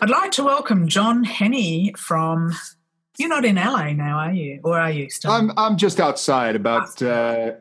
[0.00, 2.52] I'd like to welcome John Henny from.
[3.18, 4.60] You're not in LA now, are you?
[4.64, 5.30] Or are you still?
[5.30, 7.52] I'm I'm just outside about uh,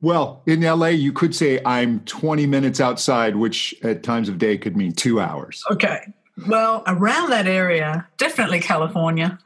[0.00, 4.58] well, in LA you could say I'm 20 minutes outside, which at times of day
[4.58, 5.62] could mean 2 hours.
[5.70, 6.12] Okay.
[6.48, 9.38] Well, around that area, definitely California.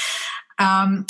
[0.58, 1.06] um,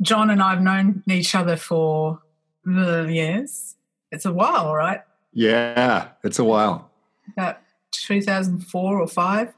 [0.00, 2.20] John and I've known each other for
[2.66, 3.76] uh, years.
[4.10, 5.00] It's a while, right?
[5.32, 6.90] Yeah, it's a while.
[7.32, 7.58] About
[7.92, 9.54] 2004 or 5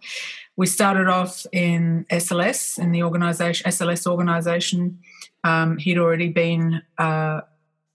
[0.56, 4.98] we started off in SLS in the organization SLS organization.
[5.44, 7.42] Um, he'd already been uh,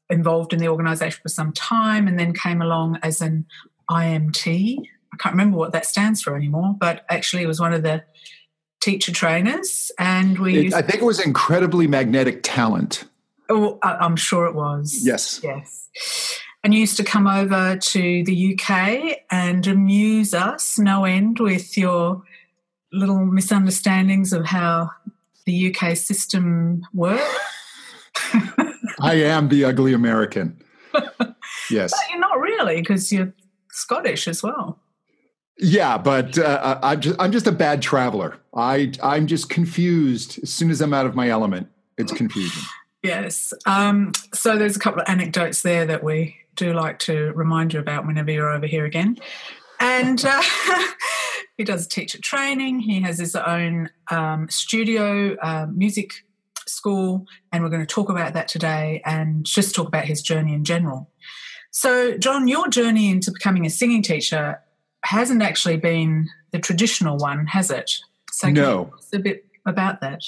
[0.09, 3.45] involved in the organization for some time, and then came along as an
[3.89, 4.79] IMT.
[5.13, 8.03] I can't remember what that stands for anymore, but actually, it was one of the
[8.79, 10.67] teacher trainers, and we.
[10.67, 13.05] It, I think it was incredibly magnetic talent.
[13.51, 15.01] Oh, I'm sure it was.
[15.03, 15.41] Yes.
[15.43, 21.39] Yes and you used to come over to the UK and amuse us no end
[21.39, 22.21] with your
[22.93, 24.91] little misunderstandings of how
[25.45, 27.39] the UK system works.
[28.99, 30.61] I am the ugly American.
[31.69, 31.91] Yes.
[31.91, 33.33] But you're not really because you're
[33.71, 34.79] Scottish as well.
[35.57, 38.37] Yeah, but uh, I'm just I'm just a bad traveler.
[38.53, 41.67] I I'm just confused as soon as I'm out of my element.
[41.97, 42.63] It's confusing.
[43.03, 43.53] Yes.
[43.65, 47.79] Um, so there's a couple of anecdotes there that we do like to remind you
[47.79, 49.17] about whenever you're over here again.
[49.79, 50.41] And uh,
[51.57, 52.79] he does teacher training.
[52.81, 56.11] He has his own um, studio, uh, music
[56.67, 60.53] school, and we're going to talk about that today and just talk about his journey
[60.53, 61.09] in general.
[61.71, 64.59] So, John, your journey into becoming a singing teacher
[65.03, 67.91] hasn't actually been the traditional one, has it?
[68.31, 68.93] So, no.
[69.13, 70.23] a bit about that?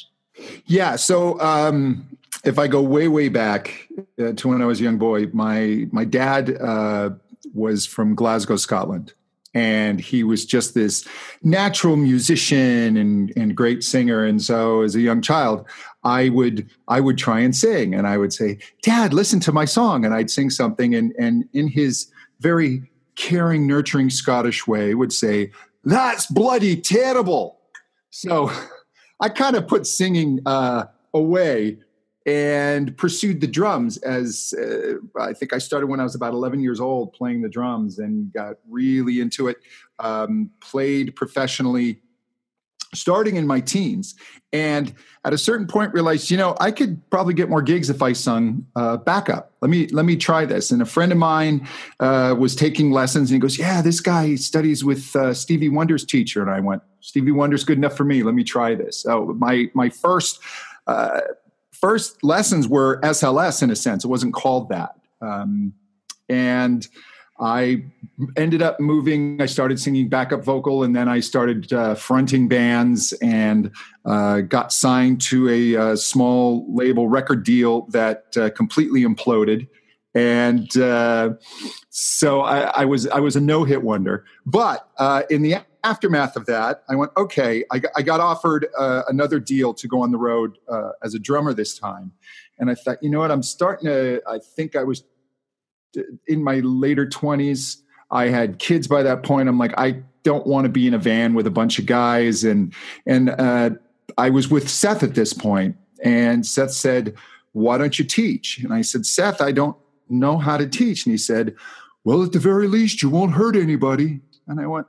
[0.65, 0.95] Yeah.
[0.95, 2.07] So, um,
[2.43, 3.87] if I go way, way back
[4.19, 7.11] uh, to when I was a young boy, my my dad uh,
[7.53, 9.13] was from Glasgow, Scotland,
[9.53, 11.07] and he was just this
[11.43, 14.25] natural musician and, and great singer.
[14.25, 15.66] And so, as a young child,
[16.03, 19.66] I would I would try and sing, and I would say, "Dad, listen to my
[19.66, 22.81] song," and I'd sing something, and and in his very
[23.16, 25.51] caring, nurturing Scottish way, would say,
[25.85, 27.59] "That's bloody terrible."
[28.09, 28.51] So,
[29.19, 31.78] I kind of put singing uh, away
[32.25, 36.62] and pursued the drums as uh, I think I started when I was about 11
[36.62, 39.57] years old playing the drums and got really into it.
[40.00, 42.02] Um, played professionally
[42.93, 44.15] starting in my teens.
[44.51, 44.93] And
[45.25, 48.13] at a certain point realized you know i could probably get more gigs if i
[48.13, 49.51] sung uh, backup.
[49.61, 50.71] Let me let me try this.
[50.71, 51.67] And a friend of mine
[51.99, 56.05] uh, was taking lessons and he goes yeah this guy studies with uh, stevie wonder's
[56.05, 56.41] teacher.
[56.41, 58.23] And i went stevie wonder's good enough for me.
[58.23, 58.99] Let me try this.
[58.99, 60.39] So my my first
[60.87, 61.21] uh,
[61.71, 64.03] first lessons were SLS in a sense.
[64.05, 64.95] It wasn't called that.
[65.21, 65.73] Um,
[66.29, 66.87] and
[67.43, 67.83] I
[68.37, 69.41] ended up moving.
[69.41, 73.69] I started singing backup vocal, and then I started uh, fronting bands and
[74.05, 79.67] uh, got signed to a, uh, small label record deal that uh, completely imploded.
[80.15, 81.31] And uh,
[81.89, 84.23] so I, I, was I was a no hit wonder.
[84.45, 84.87] But
[85.29, 89.73] in the aftermath of that, I went, okay, I got, I got offered another deal
[89.73, 90.59] to go on the road
[91.03, 92.13] as a drummer this time.
[92.59, 95.03] And I thought, you know what, I'm starting to, I think I was
[96.27, 97.77] in my later 20s.
[98.11, 99.49] I had kids by that point.
[99.49, 102.43] I'm like, I don't want to be in a van with a bunch of guys.
[102.43, 102.73] And,
[103.05, 103.71] and uh,
[104.17, 107.15] I was with Seth at this point, And Seth said,
[107.53, 108.59] why don't you teach?
[108.59, 109.77] And I said, Seth, I don't
[110.09, 111.05] know how to teach.
[111.05, 111.55] And he said,
[112.03, 114.19] well, at the very least, you won't hurt anybody.
[114.47, 114.87] And I went,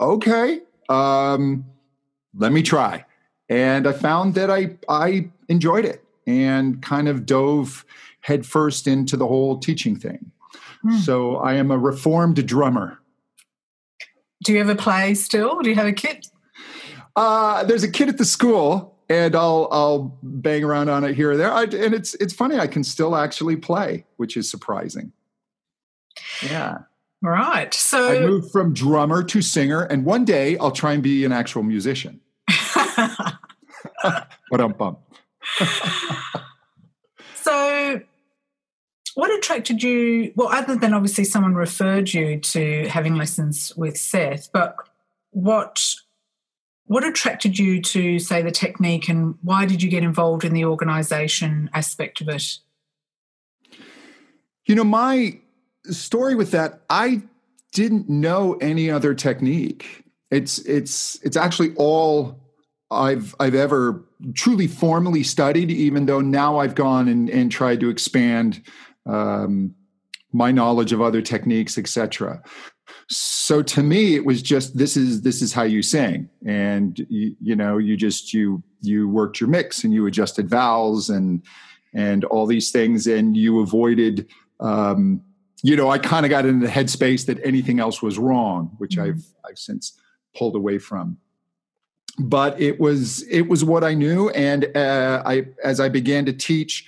[0.00, 1.66] okay, um,
[2.36, 3.04] let me try.
[3.48, 7.84] And I found that I I enjoyed it and kind of dove
[8.28, 10.30] headfirst into the whole teaching thing.
[10.82, 10.98] Hmm.
[10.98, 13.00] So I am a reformed drummer.
[14.44, 15.60] Do you ever play still?
[15.60, 16.26] Do you have a kit?
[17.16, 21.32] Uh, there's a kit at the school, and I'll I'll bang around on it here
[21.32, 21.50] or there.
[21.50, 22.58] I, and it's it's funny.
[22.58, 25.12] I can still actually play, which is surprising.
[26.42, 26.78] Yeah.
[27.20, 27.74] Right.
[27.74, 31.32] So I moved from drummer to singer, and one day I'll try and be an
[31.32, 32.20] actual musician.
[34.04, 34.98] but I'm bummed.
[37.34, 38.00] so,
[39.18, 40.32] what attracted you?
[40.36, 44.76] Well, other than obviously someone referred you to having lessons with Seth, but
[45.30, 45.84] what
[46.84, 50.64] what attracted you to say the technique, and why did you get involved in the
[50.64, 52.58] organisation aspect of it?
[54.66, 55.40] You know, my
[55.90, 57.22] story with that, I
[57.72, 60.04] didn't know any other technique.
[60.30, 62.38] It's it's it's actually all
[62.88, 64.00] I've I've ever
[64.34, 68.62] truly formally studied, even though now I've gone and, and tried to expand
[69.08, 69.74] um,
[70.32, 72.42] my knowledge of other techniques, etc.
[73.08, 77.34] So to me, it was just this is this is how you sing, and you,
[77.40, 81.42] you know you just you you worked your mix and you adjusted vowels and
[81.94, 84.28] and all these things, and you avoided.
[84.60, 85.22] Um,
[85.62, 88.96] you know, I kind of got into the headspace that anything else was wrong, which
[88.96, 89.10] mm-hmm.
[89.10, 89.98] I've I've since
[90.36, 91.16] pulled away from.
[92.18, 96.32] But it was it was what I knew, and uh, I as I began to
[96.32, 96.86] teach,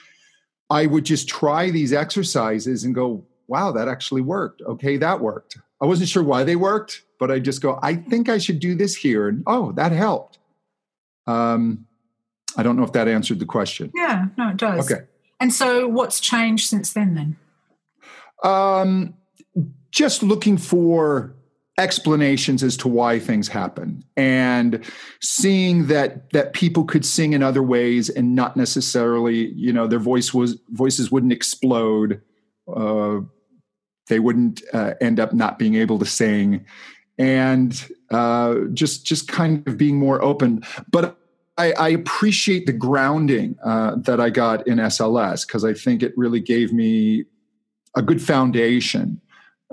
[0.70, 4.62] I would just try these exercises and go, "Wow, that actually worked.
[4.62, 8.28] Okay, that worked." I wasn't sure why they worked, but I just go, "I think
[8.28, 10.38] I should do this here," and oh, that helped.
[11.26, 11.86] Um,
[12.56, 13.90] I don't know if that answered the question.
[13.94, 14.90] Yeah, no, it does.
[14.90, 15.04] Okay.
[15.40, 17.14] And so, what's changed since then?
[17.14, 17.36] Then,
[18.42, 19.14] um,
[19.90, 21.34] just looking for
[21.80, 24.84] explanations as to why things happen and
[25.20, 29.98] seeing that that people could sing in other ways and not necessarily you know their
[29.98, 32.20] voice was voices wouldn't explode.
[32.72, 33.20] Uh,
[34.08, 36.66] they wouldn't uh, end up not being able to sing
[37.18, 40.62] and uh, just just kind of being more open.
[40.90, 41.16] But
[41.56, 46.12] I, I appreciate the grounding uh, that I got in SLS because I think it
[46.16, 47.24] really gave me
[47.96, 49.20] a good foundation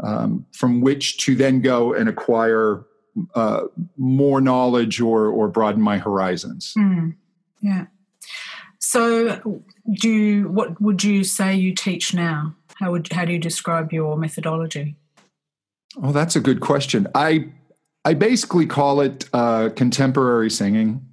[0.04, 2.86] um, from which to then go and acquire
[3.36, 3.64] uh,
[3.98, 6.74] more knowledge or or broaden my horizons.
[6.78, 7.16] Mm,
[7.62, 7.86] yeah.
[8.80, 9.64] So,
[10.00, 12.56] do you, what would you say you teach now?
[12.76, 14.96] How would how do you describe your methodology?
[16.02, 17.08] Oh, that's a good question.
[17.16, 17.50] I
[18.06, 21.04] I basically call it uh, contemporary singing.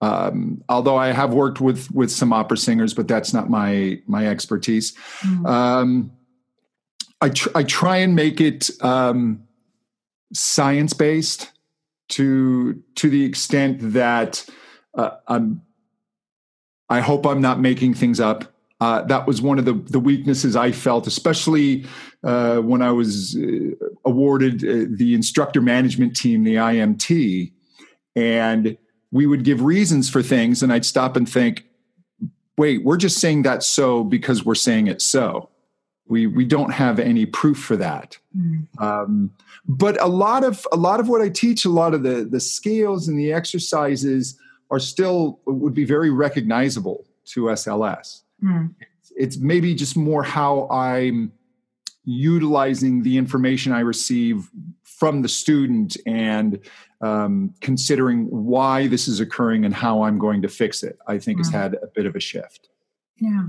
[0.00, 4.26] Um, although I have worked with with some opera singers, but that's not my my
[4.26, 4.94] expertise.
[5.20, 5.46] Mm.
[5.46, 6.12] Um,
[7.22, 9.44] I, tr- I try and make it um,
[10.34, 11.52] science based
[12.10, 14.44] to to the extent that
[14.98, 15.62] uh, I'm.
[16.88, 18.52] I hope I'm not making things up.
[18.80, 21.86] Uh, that was one of the the weaknesses I felt, especially
[22.24, 27.52] uh, when I was uh, awarded uh, the instructor management team, the IMT,
[28.16, 28.76] and
[29.12, 31.64] we would give reasons for things, and I'd stop and think,
[32.58, 35.51] "Wait, we're just saying that so because we're saying it so."
[36.12, 38.66] We we don't have any proof for that mm.
[38.82, 39.32] um,
[39.66, 42.38] but a lot of a lot of what i teach a lot of the the
[42.38, 44.38] scales and the exercises
[44.70, 48.70] are still would be very recognizable to sls mm.
[48.80, 51.32] it's, it's maybe just more how i'm
[52.04, 54.50] utilizing the information i receive
[54.82, 56.60] from the student and
[57.00, 61.38] um, considering why this is occurring and how i'm going to fix it i think
[61.38, 61.44] mm.
[61.44, 62.68] has had a bit of a shift
[63.16, 63.46] yeah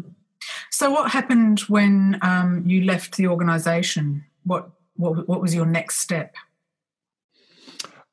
[0.69, 4.25] so, what happened when um, you left the organisation?
[4.45, 6.36] What, what what was your next step?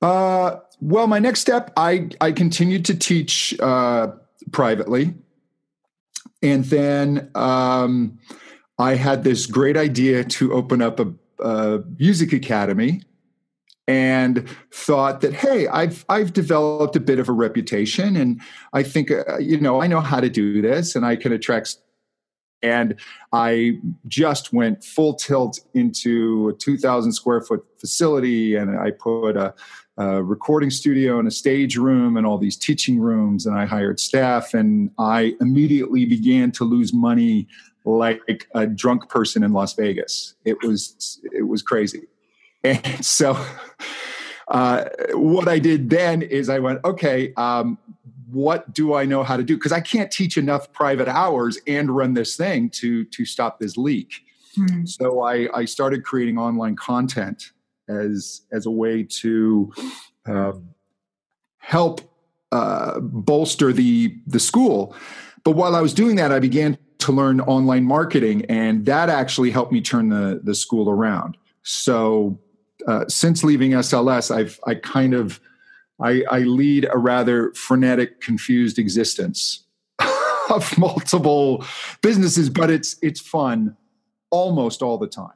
[0.02, 4.12] Uh, well, my next step, I I continued to teach uh,
[4.52, 5.14] privately,
[6.42, 8.18] and then um,
[8.78, 13.02] I had this great idea to open up a, a music academy
[13.90, 18.40] and thought that hey i've i've developed a bit of a reputation and
[18.72, 21.76] i think uh, you know i know how to do this and i can attract
[22.62, 22.96] and
[23.32, 29.54] I just went full tilt into a 2,000 square foot facility, and I put a,
[29.96, 34.00] a, recording studio and a stage room and all these teaching rooms, and I hired
[34.00, 37.48] staff, and I immediately began to lose money
[37.84, 40.34] like a drunk person in Las Vegas.
[40.44, 42.06] It was it was crazy,
[42.64, 43.42] and so.
[44.48, 47.78] Uh, what I did then is I went, okay, um,
[48.32, 49.56] what do I know how to do?
[49.56, 53.76] Because I can't teach enough private hours and run this thing to to stop this
[53.76, 54.24] leak.
[54.58, 54.86] Mm-hmm.
[54.86, 57.52] So I, I started creating online content
[57.88, 59.72] as as a way to
[60.26, 60.52] uh,
[61.58, 62.00] help
[62.52, 64.94] uh, bolster the the school.
[65.44, 69.50] But while I was doing that, I began to learn online marketing, and that actually
[69.50, 71.36] helped me turn the the school around.
[71.62, 72.38] So
[72.86, 75.40] uh, since leaving SLS, I've I kind of
[76.02, 79.64] I, I lead a rather frenetic, confused existence
[80.50, 81.64] of multiple
[82.02, 83.76] businesses, but it's it's fun
[84.30, 85.34] almost all the time.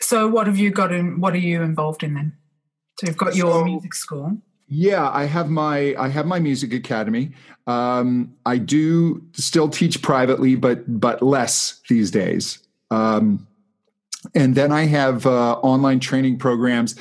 [0.00, 1.20] So, what have you got in?
[1.20, 2.32] What are you involved in then?
[2.98, 4.38] So, you've got your so, music school.
[4.68, 7.32] Yeah, I have my I have my music academy.
[7.66, 12.58] Um, I do still teach privately, but but less these days.
[12.90, 13.46] Um,
[14.34, 16.96] and then I have uh, online training programs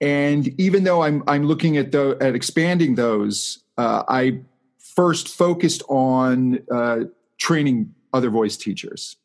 [0.00, 4.40] and even though I'm I'm looking at the at expanding those, uh, I
[4.78, 7.00] first focused on uh,
[7.38, 9.16] training other voice teachers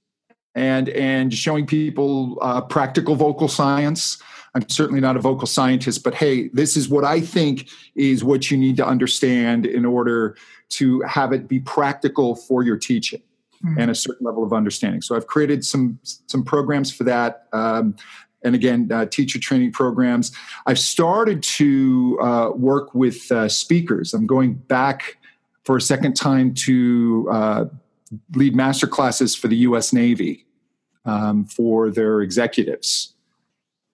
[0.56, 4.22] and and showing people uh, practical vocal science.
[4.54, 8.52] I'm certainly not a vocal scientist, but hey, this is what I think is what
[8.52, 10.36] you need to understand in order
[10.70, 13.22] to have it be practical for your teaching.
[13.64, 13.76] mm.
[13.78, 15.02] and a certain level of understanding.
[15.02, 17.48] So I've created some some programs for that.
[17.54, 17.96] Um,
[18.44, 20.32] and again, uh, teacher training programs.
[20.66, 24.14] I've started to uh, work with uh, speakers.
[24.14, 25.18] I'm going back
[25.64, 27.66] for a second time to uh,
[28.36, 29.94] lead master classes for the U.S.
[29.94, 30.46] Navy
[31.06, 33.14] um, for their executives,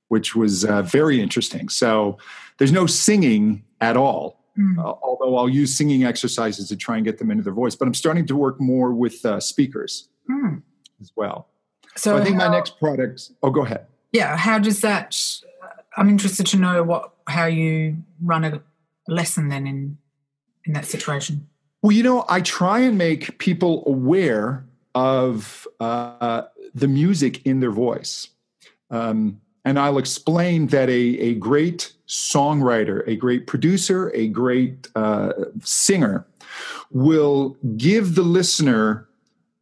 [0.08, 1.68] which was uh, very interesting.
[1.70, 2.18] So
[2.58, 4.38] there's no singing at all.
[4.58, 4.80] Mm.
[4.80, 7.88] Uh, although I'll use singing exercises to try and get them into their voice, but
[7.88, 10.64] I'm starting to work more with speakers mm.
[11.00, 11.50] as well.
[11.96, 13.32] So, so I think how, my next product.
[13.44, 15.18] Oh, go ahead yeah how does that
[15.98, 18.62] i'm interested to know what how you run a
[19.08, 19.98] lesson then in
[20.66, 21.48] in that situation.
[21.82, 27.72] Well you know i try and make people aware of uh, the music in their
[27.72, 28.30] voice.
[28.90, 35.34] Um, and i'll explain that a, a great songwriter a great producer a great uh,
[35.62, 36.26] singer
[36.90, 39.10] will give the listener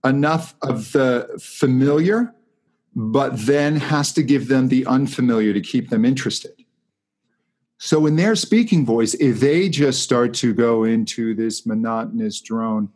[0.03, 2.34] enough of the familiar
[2.95, 6.53] but then has to give them the unfamiliar to keep them interested.
[7.77, 12.89] So, in their speaking voice, if they just start to go into this monotonous drone,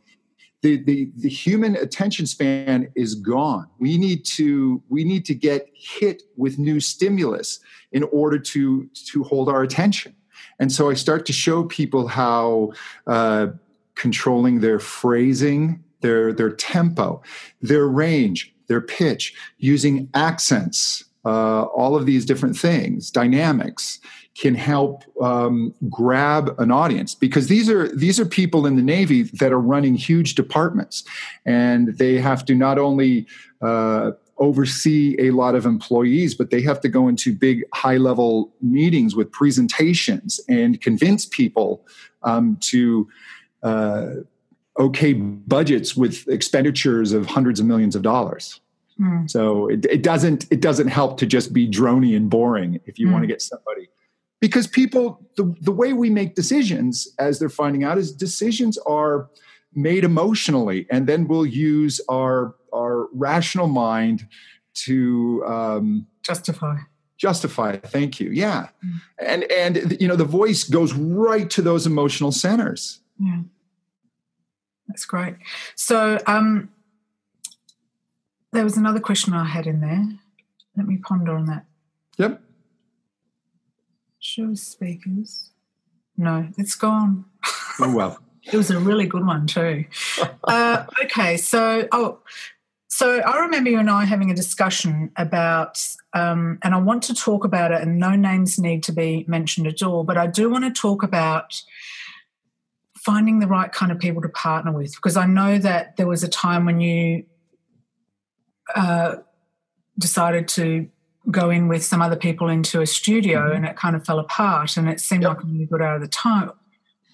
[0.62, 3.68] the, the, the human attention span is gone.
[3.80, 7.60] We need to we need to get hit with new stimulus
[7.92, 10.16] in order to to hold our attention.
[10.60, 12.74] And so I start to show people how
[13.08, 13.48] uh,
[13.96, 17.22] controlling their phrasing, their their tempo,
[17.62, 24.00] their range, their pitch, using accents, uh, all of these different things, dynamics
[24.40, 29.24] can help um, grab an audience because these are these are people in the Navy
[29.24, 31.04] that are running huge departments,
[31.46, 33.28] and they have to not only
[33.62, 38.54] uh, oversee a lot of employees, but they have to go into big high level
[38.62, 41.86] meetings with presentations and convince people
[42.24, 43.10] um, to.
[43.62, 44.12] Uh,
[44.80, 48.62] okay budgets with expenditures of hundreds of millions of dollars.
[49.00, 49.30] Mm.
[49.30, 53.08] So it, it, doesn't it doesn't help to just be drony and boring if you
[53.08, 53.12] mm.
[53.12, 53.90] want to get somebody
[54.40, 59.30] because people the, the way we make decisions as they're finding out is decisions are
[59.74, 64.28] made emotionally and then we'll use our our rational mind
[64.74, 66.76] to um, justify
[67.18, 69.00] justify thank you yeah mm.
[69.20, 73.42] and and you know the voice goes right to those emotional centers yeah
[74.90, 75.36] that's great.
[75.76, 76.70] So um,
[78.52, 80.04] there was another question I had in there.
[80.76, 81.66] Let me ponder on that.
[82.18, 82.42] Yep.
[84.20, 85.52] Show speakers.
[86.18, 87.26] No, it's gone.
[87.80, 88.20] Oh well.
[88.52, 89.86] it was a really good one too.
[90.44, 92.20] uh, okay, so oh,
[92.88, 97.14] so I remember you and I having a discussion about, um, and I want to
[97.14, 100.50] talk about it, and no names need to be mentioned at all, but I do
[100.50, 101.62] want to talk about
[103.04, 106.24] finding the right kind of people to partner with because I know that there was
[106.24, 107.26] a time when you
[108.76, 109.16] uh,
[109.98, 110.88] decided to
[111.32, 113.58] go in with some other people into a studio mm-hmm.
[113.58, 115.36] and it kind of fell apart and it seemed yep.
[115.36, 116.52] like a really good out of the time.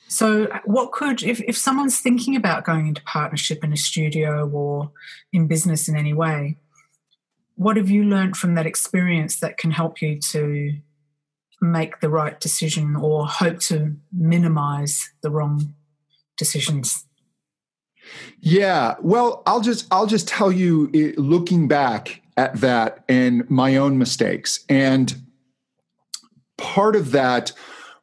[0.07, 4.91] So, what could, if, if someone's thinking about going into partnership in a studio or
[5.33, 6.57] in business in any way,
[7.55, 10.77] what have you learned from that experience that can help you to
[11.61, 15.73] make the right decision or hope to minimize the wrong
[16.37, 17.05] decisions?
[18.39, 23.97] Yeah well i'll just i'll just tell you looking back at that and my own
[23.97, 24.65] mistakes.
[24.69, 25.15] And
[26.57, 27.51] part of that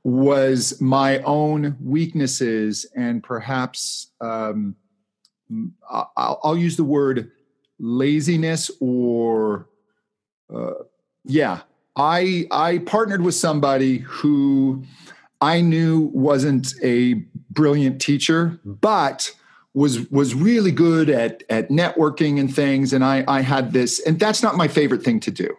[0.05, 4.75] was my own weaknesses and perhaps um,
[5.89, 7.31] I'll, I'll, use the word
[7.79, 9.69] laziness or
[10.53, 10.73] uh,
[11.25, 11.61] yeah
[11.97, 14.83] I I partnered with somebody who
[15.41, 17.15] I knew wasn't a
[17.51, 19.35] brilliant teacher, but
[19.75, 22.93] was was really good at at networking and things.
[22.93, 25.55] And I I had this, and that's not my favorite thing to do,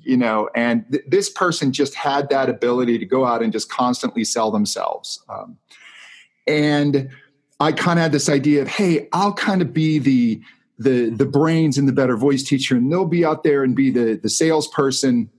[0.00, 0.48] you know.
[0.54, 4.50] And th- this person just had that ability to go out and just constantly sell
[4.50, 5.22] themselves.
[5.28, 5.56] Um,
[6.46, 7.08] and
[7.60, 10.40] I kind of had this idea of, hey, I'll kind of be the
[10.78, 13.90] the the brains and the better voice teacher, and they'll be out there and be
[13.90, 15.30] the the salesperson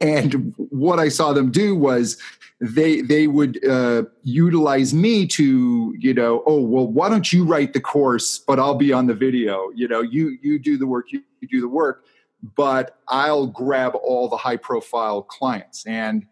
[0.00, 2.16] and what I saw them do was
[2.60, 7.72] they they would uh, utilize me to you know oh well why don't you write
[7.72, 9.70] the course but I'll be on the video?
[9.74, 12.04] You know you you do the work you, do the work
[12.56, 15.84] but I'll grab all the high profile clients.
[15.86, 16.26] And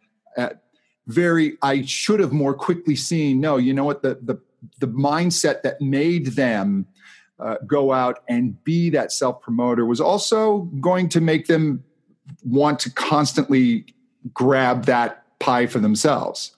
[1.06, 4.38] very I should have more quickly seen no you know what the the
[4.80, 6.86] the mindset that made them
[7.38, 11.84] uh, go out and be that self promoter was also going to make them
[12.44, 13.86] want to constantly
[14.32, 16.52] grab that pie for themselves.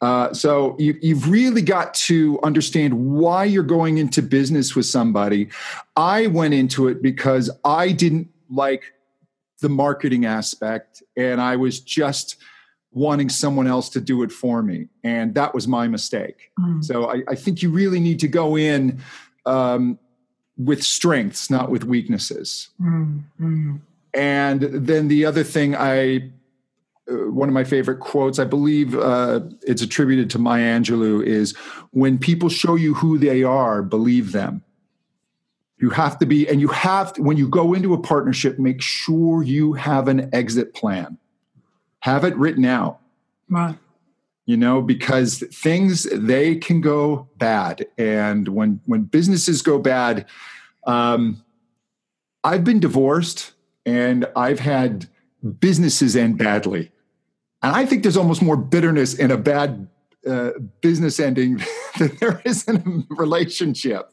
[0.00, 5.48] Uh, so you, you've really got to understand why you're going into business with somebody.
[5.94, 8.94] I went into it because I didn't like
[9.60, 12.36] the marketing aspect, and I was just
[12.92, 14.88] wanting someone else to do it for me.
[15.04, 16.50] And that was my mistake.
[16.58, 16.82] Mm.
[16.82, 19.00] So I, I, think you really need to go in
[19.46, 19.98] um,
[20.56, 22.70] with strengths, not with weaknesses.
[22.80, 23.22] Mm.
[23.40, 23.80] Mm.
[24.14, 26.30] And then the other thing I,
[27.10, 31.56] uh, one of my favorite quotes, I believe uh, it's attributed to Maya Angelou, is
[31.90, 34.62] when people show you who they are, believe them.
[35.78, 38.82] You have to be, and you have to, when you go into a partnership, make
[38.82, 41.16] sure you have an exit plan
[42.00, 43.00] have it written out.
[43.48, 43.78] Right.
[44.46, 50.26] You know, because things they can go bad, and when when businesses go bad,
[50.86, 51.44] um,
[52.42, 53.52] I've been divorced,
[53.86, 55.08] and I've had
[55.58, 56.90] businesses end badly,
[57.62, 59.88] and I think there's almost more bitterness in a bad
[60.26, 61.62] uh, business ending
[61.98, 64.12] than there is in a relationship.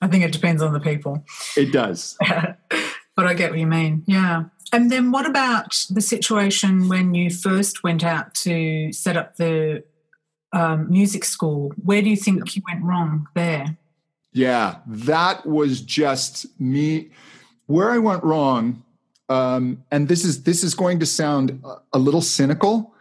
[0.00, 1.24] I think it depends on the people.
[1.56, 2.18] It does.
[3.16, 4.04] but I get what you mean.
[4.06, 4.44] Yeah.
[4.72, 9.84] And then what about the situation when you first went out to set up the
[10.52, 11.72] um, music school?
[11.82, 13.78] Where do you think you went wrong there?
[14.32, 17.10] Yeah, that was just me.
[17.66, 18.84] Where I went wrong,
[19.28, 22.94] um, and this is this is going to sound a little cynical,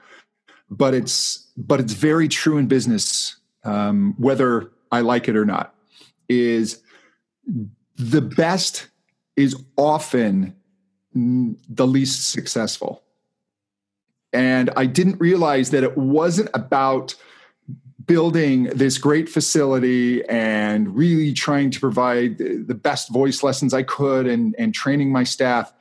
[0.69, 5.73] but it's but it's very true in business, um, whether I like it or not.
[6.27, 6.81] Is
[7.95, 8.87] the best
[9.35, 10.55] is often
[11.13, 13.03] the least successful.
[14.33, 17.15] And I didn't realize that it wasn't about
[18.05, 24.27] building this great facility and really trying to provide the best voice lessons I could
[24.27, 25.73] and, and training my staff.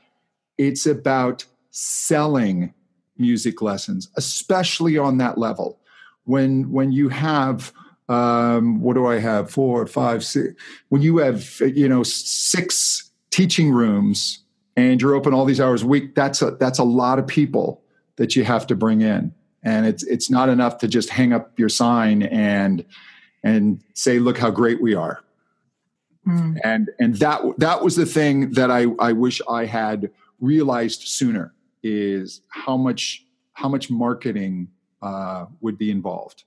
[0.59, 2.73] It's about selling
[3.19, 5.81] music lessons, especially on that level.
[6.25, 7.73] When when you have
[8.09, 9.51] um, what do I have?
[9.51, 10.55] Four, five, six.
[10.89, 14.41] When you have you know six teaching rooms
[14.77, 17.83] and you're open all these hours a week, that's a that's a lot of people
[18.17, 19.35] that you have to bring in.
[19.65, 22.85] And it's it's not enough to just hang up your sign and
[23.43, 25.23] and say, look how great we are.
[26.27, 26.59] Mm.
[26.65, 31.55] And and that that was the thing that I, I wish I had realized sooner
[31.83, 34.69] is how much how much marketing
[35.03, 36.45] uh, would be involved.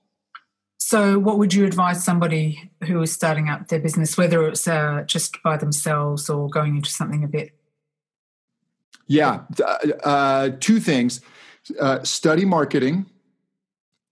[0.78, 5.02] So, what would you advise somebody who is starting up their business, whether it's uh,
[5.06, 7.52] just by themselves or going into something a bit
[9.08, 9.40] yeah,
[10.04, 11.22] uh, two things:
[11.80, 13.06] uh, study marketing,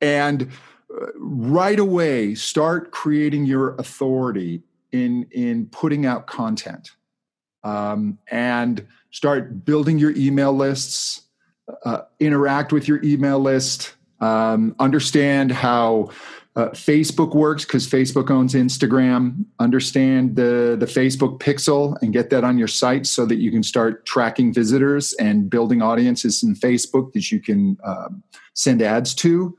[0.00, 0.50] and
[0.90, 6.92] uh, right away start creating your authority in in putting out content,
[7.64, 11.22] um, and start building your email lists.
[11.84, 13.96] Uh, interact with your email list.
[14.20, 16.10] Um, understand how
[16.56, 19.44] uh, Facebook works because Facebook owns Instagram.
[19.58, 23.62] Understand the, the Facebook pixel and get that on your site so that you can
[23.62, 28.22] start tracking visitors and building audiences in Facebook that you can um,
[28.54, 29.54] send ads to.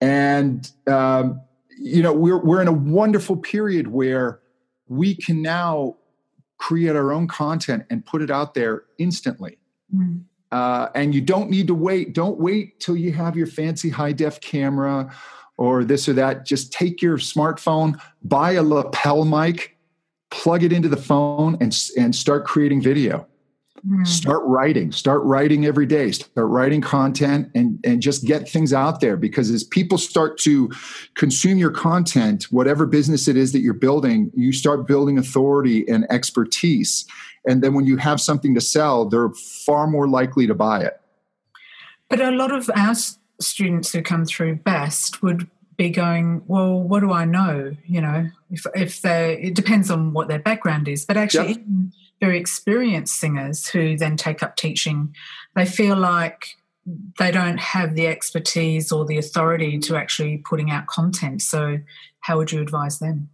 [0.00, 1.40] And, um,
[1.78, 4.40] you know, we're, we're in a wonderful period where
[4.88, 5.96] we can now
[6.58, 9.58] create our own content and put it out there instantly.
[9.94, 10.24] Mm.
[10.50, 12.12] Uh, and you don't need to wait.
[12.12, 15.14] Don't wait till you have your fancy high def camera
[15.60, 19.76] or this or that, just take your smartphone, buy a lapel mic,
[20.30, 23.26] plug it into the phone, and, and start creating video.
[23.86, 24.06] Mm.
[24.06, 29.00] Start writing, start writing every day, start writing content and, and just get things out
[29.00, 30.70] there because as people start to
[31.14, 36.06] consume your content, whatever business it is that you're building, you start building authority and
[36.10, 37.06] expertise.
[37.46, 39.30] And then when you have something to sell, they're
[39.66, 41.00] far more likely to buy it.
[42.08, 42.94] But a lot of our
[43.40, 47.74] students who come through best would be going, well, what do I know?
[47.86, 51.06] You know, if if they, it depends on what their background is.
[51.06, 51.60] But actually, yep.
[52.20, 55.14] very experienced singers who then take up teaching,
[55.56, 56.48] they feel like
[57.18, 61.40] they don't have the expertise or the authority to actually putting out content.
[61.40, 61.78] So,
[62.20, 63.30] how would you advise them?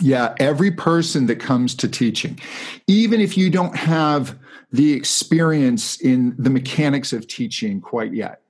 [0.00, 2.38] Yeah, every person that comes to teaching,
[2.86, 4.38] even if you don't have
[4.72, 8.42] the experience in the mechanics of teaching quite yet,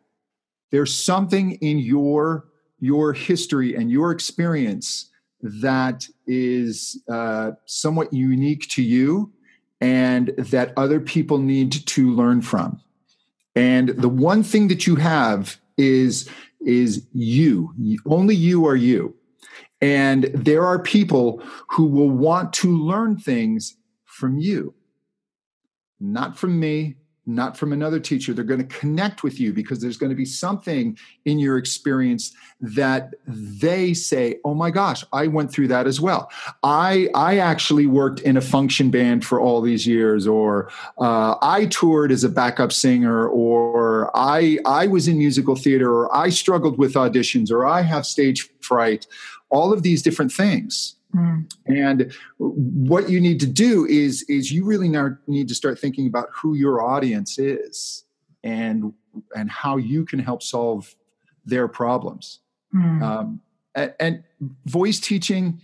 [0.74, 2.48] there's something in your
[2.80, 5.08] your history and your experience
[5.40, 9.32] that is uh, somewhat unique to you
[9.80, 12.80] and that other people need to learn from.
[13.54, 16.28] And the one thing that you have is
[16.60, 17.72] is you.
[18.04, 19.14] Only you are you.
[19.80, 24.74] And there are people who will want to learn things from you.
[26.00, 28.32] Not from me not from another teacher.
[28.32, 32.32] They're going to connect with you because there's going to be something in your experience
[32.60, 36.30] that they say, "Oh my gosh, I went through that as well.
[36.62, 41.66] I I actually worked in a function band for all these years, or uh, I
[41.66, 46.78] toured as a backup singer, or I I was in musical theater, or I struggled
[46.78, 49.06] with auditions, or I have stage fright."
[49.50, 50.96] All of these different things.
[51.14, 51.52] Mm.
[51.66, 56.06] And what you need to do is is you really now need to start thinking
[56.06, 58.04] about who your audience is
[58.42, 58.92] and
[59.34, 60.94] and how you can help solve
[61.44, 62.40] their problems.
[62.74, 63.02] Mm.
[63.02, 63.40] Um,
[63.74, 64.24] and, and
[64.66, 65.60] voice teaching,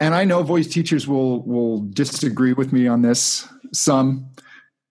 [0.00, 3.48] and I know voice teachers will will disagree with me on this.
[3.72, 4.26] Some,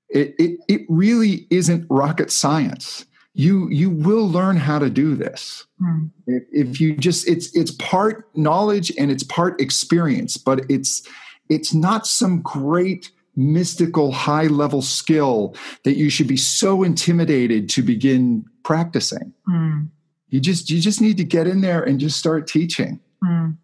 [0.10, 5.65] it it, it really isn't rocket science you you will learn how to do this
[5.82, 6.10] mm.
[6.28, 11.02] if, if, you just it's it's part knowledge and it's part experience but it's
[11.50, 17.82] it's not some great mystical high level skill that you should be so intimidated to
[17.82, 19.88] begin practicing mm.
[20.30, 23.58] you just you just need to get in there and just start teaching mm.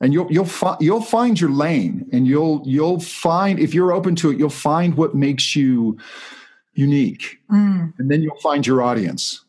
[0.00, 4.16] and you'll you'll find you'll find your lane and you'll you'll find if you're open
[4.16, 5.98] to it you'll find what makes you
[6.74, 7.38] unique.
[7.50, 7.94] Mm.
[7.98, 9.44] And then you'll find your audience.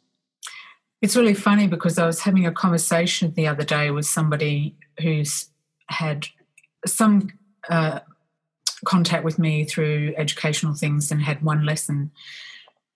[1.02, 5.50] It's really funny because I was having a conversation the other day with somebody who's
[5.88, 6.28] had
[6.86, 7.30] some
[7.70, 8.00] uh,
[8.86, 12.12] contact with me through educational things and had one lesson.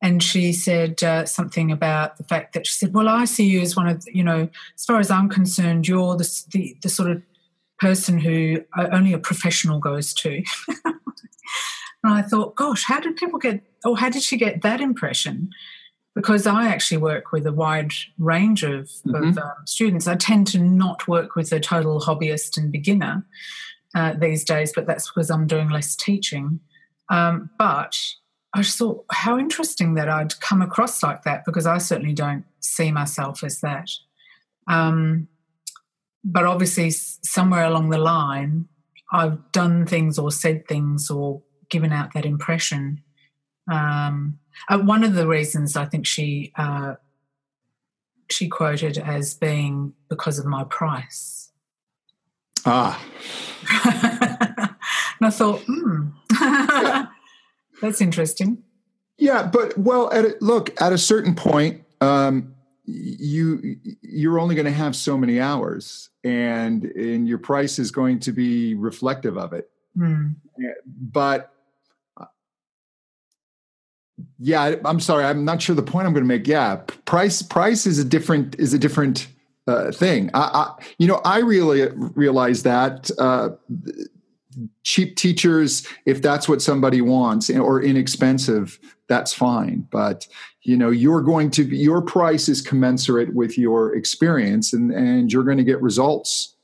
[0.01, 3.59] And she said uh, something about the fact that she said, "Well, I see you
[3.59, 7.11] as one of, you know, as far as I'm concerned, you're the the, the sort
[7.11, 7.21] of
[7.79, 10.41] person who only a professional goes to."
[12.03, 15.49] And I thought, gosh, how did people get, or how did she get that impression?
[16.15, 19.15] Because I actually work with a wide range of, mm-hmm.
[19.15, 20.07] of um, students.
[20.07, 23.25] I tend to not work with a total hobbyist and beginner
[23.95, 26.59] uh, these days, but that's because I'm doing less teaching.
[27.09, 27.97] Um, but
[28.53, 32.45] I just thought, how interesting that I'd come across like that because I certainly don't
[32.59, 33.89] see myself as that.
[34.67, 35.27] Um,
[36.23, 38.67] but obviously, somewhere along the line,
[39.11, 43.01] I've done things or said things or given out that impression.
[43.71, 46.95] Um, uh, one of the reasons I think she uh,
[48.29, 51.51] she quoted as being because of my price.
[52.65, 53.01] Ah.
[55.19, 56.09] and I thought, hmm,
[57.81, 58.63] that's interesting.
[59.17, 62.55] Yeah, but well, at a, look at a certain point, um,
[62.85, 68.19] you you're only going to have so many hours, and and your price is going
[68.21, 69.69] to be reflective of it.
[69.97, 70.35] Mm.
[70.85, 71.51] But
[74.39, 76.47] yeah i'm sorry i'm not sure the point i'm going to make.
[76.47, 79.27] Yeah price price is a different is a different
[79.67, 80.31] uh, thing.
[80.33, 83.49] I, I, you know i really realize that uh,
[84.83, 88.79] cheap teachers if that's what somebody wants or inexpensive
[89.09, 89.87] that's fine.
[89.91, 90.27] But
[90.61, 95.43] you know you're going to your price is commensurate with your experience and and you're
[95.43, 96.55] going to get results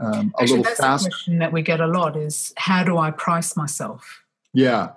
[0.00, 1.04] um, a Actually, little that's faster.
[1.04, 4.22] the question that we get a lot is how do i price myself?
[4.52, 4.90] Yeah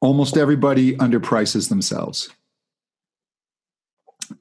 [0.00, 2.30] almost everybody underprices themselves.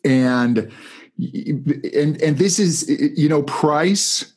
[0.04, 0.72] And
[1.18, 4.34] and and this is you know price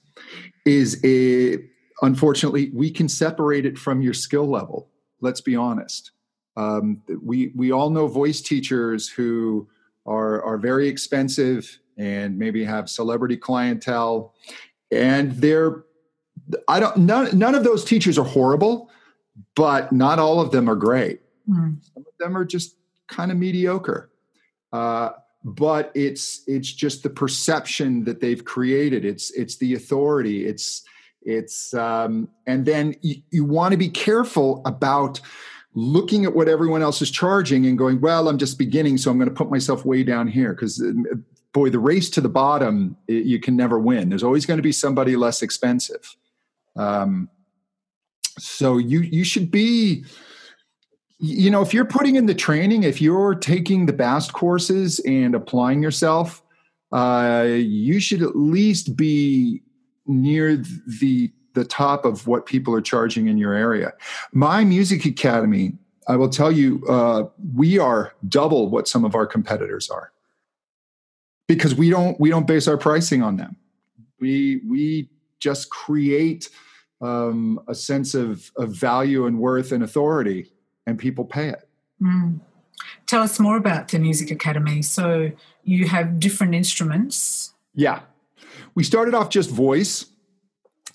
[0.64, 1.58] is a
[2.02, 4.88] unfortunately we can separate it from your skill level
[5.20, 6.12] let's be honest.
[6.56, 9.68] Um, we we all know voice teachers who
[10.06, 14.34] are are very expensive and maybe have celebrity clientele.
[14.90, 15.84] And they're
[16.66, 18.90] i don't none, none of those teachers are horrible
[19.54, 21.20] but not all of them are great.
[21.48, 21.76] Mm.
[21.94, 24.10] Some of them are just kind of mediocre.
[24.72, 25.10] Uh,
[25.44, 29.04] but it's it's just the perception that they've created.
[29.04, 30.46] It's it's the authority.
[30.46, 30.82] It's
[31.22, 35.20] it's um, and then you, you want to be careful about
[35.74, 39.18] looking at what everyone else is charging and going, well, I'm just beginning, so I'm
[39.18, 41.16] going to put myself way down here because uh,
[41.52, 44.08] boy, the race to the bottom you can never win.
[44.08, 46.16] There's always going to be somebody less expensive.
[46.76, 47.28] Um,
[48.38, 50.04] so you you should be
[51.18, 55.34] you know if you're putting in the training if you're taking the bast courses and
[55.34, 56.42] applying yourself
[56.92, 59.62] uh, you should at least be
[60.06, 60.56] near
[61.00, 63.92] the the top of what people are charging in your area.
[64.32, 65.72] My music academy
[66.06, 67.24] i will tell you uh,
[67.54, 70.10] we are double what some of our competitors are.
[71.46, 73.56] Because we don't we don't base our pricing on them.
[74.20, 76.48] We we just create
[77.00, 80.52] um, a sense of, of value and worth and authority,
[80.86, 81.68] and people pay it.
[82.02, 82.40] Mm.
[83.06, 84.82] Tell us more about the Music Academy.
[84.82, 85.32] So
[85.64, 87.52] you have different instruments.
[87.74, 88.00] Yeah.
[88.74, 90.06] We started off just voice.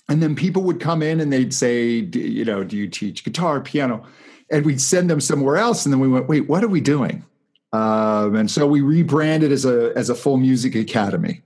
[0.08, 3.60] and then people would come in and they'd say, you know, do you teach guitar,
[3.60, 4.04] piano?
[4.50, 5.86] And we'd send them somewhere else.
[5.86, 7.24] And then we went, wait, what are we doing?
[7.72, 11.42] Um, and so we rebranded as a as a full music academy.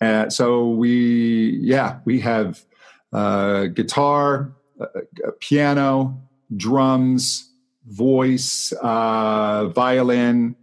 [0.00, 2.64] Uh, so we, yeah, we have
[3.12, 4.84] uh, guitar, uh,
[5.26, 6.20] uh piano,
[6.56, 7.50] drums,
[7.86, 10.56] voice, uh, violin,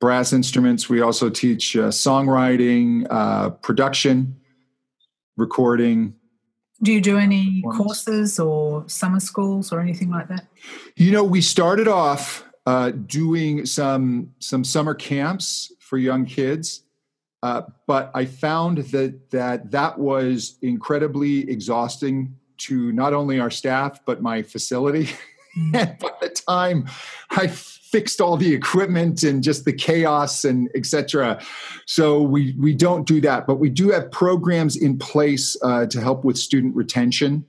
[0.00, 0.88] brass instruments.
[0.88, 3.06] We also teach uh, songwriting,
[3.62, 4.36] production
[5.36, 6.14] recording.
[6.82, 10.48] Do you do any courses or summer schools or anything like that?
[10.96, 16.82] You know, we started off uh, doing some some summer camps for young kids,
[17.42, 24.00] uh, but I found that that that was incredibly exhausting to not only our staff
[24.04, 25.10] but my facility.
[25.58, 25.74] Mm.
[25.74, 26.86] and by the time
[27.30, 27.48] I
[27.92, 31.40] fixed all the equipment and just the chaos and etc.
[31.86, 36.00] So we we don't do that, but we do have programs in place uh, to
[36.00, 37.44] help with student retention.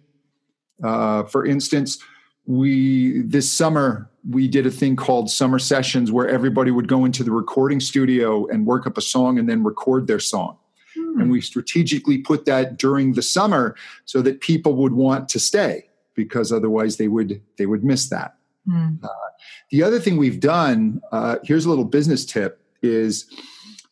[0.84, 1.98] Uh, for instance,
[2.46, 7.24] we this summer we did a thing called summer sessions where everybody would go into
[7.24, 10.58] the recording studio and work up a song and then record their song.
[10.96, 11.22] Hmm.
[11.22, 15.90] And we strategically put that during the summer so that people would want to stay
[16.16, 18.36] because otherwise they would they would miss that.
[18.66, 18.96] Hmm.
[19.04, 19.08] Uh,
[19.72, 23.26] the other thing we've done, uh, here's a little business tip, is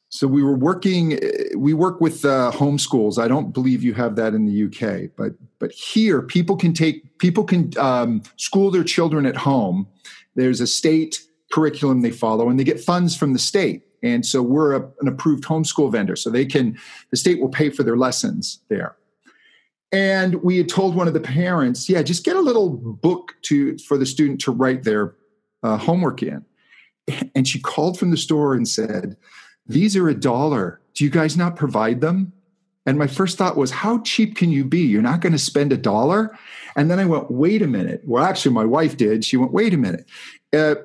[0.10, 1.20] so we were working.
[1.56, 3.18] We work with uh, homeschools.
[3.18, 7.18] I don't believe you have that in the UK, but but here people can take
[7.18, 9.88] people can um, school their children at home.
[10.36, 11.20] There's a state
[11.52, 13.84] curriculum they follow, and they get funds from the state.
[14.04, 16.78] And so we're a, an approved homeschool vendor, so they can
[17.12, 18.96] the state will pay for their lessons there.
[19.92, 23.78] And we had told one of the parents, yeah, just get a little book to
[23.80, 25.16] for the student to write their
[25.64, 26.46] uh, homework in.
[27.36, 29.18] And she called from the store and said,
[29.68, 30.82] These are a dollar.
[30.94, 32.34] Do you guys not provide them?
[32.86, 34.80] And my first thought was, How cheap can you be?
[34.80, 36.38] You're not going to spend a dollar?
[36.76, 38.02] And then I went, Wait a minute.
[38.06, 39.24] Well, actually, my wife did.
[39.24, 40.06] She went, Wait a minute.
[40.54, 40.76] Uh,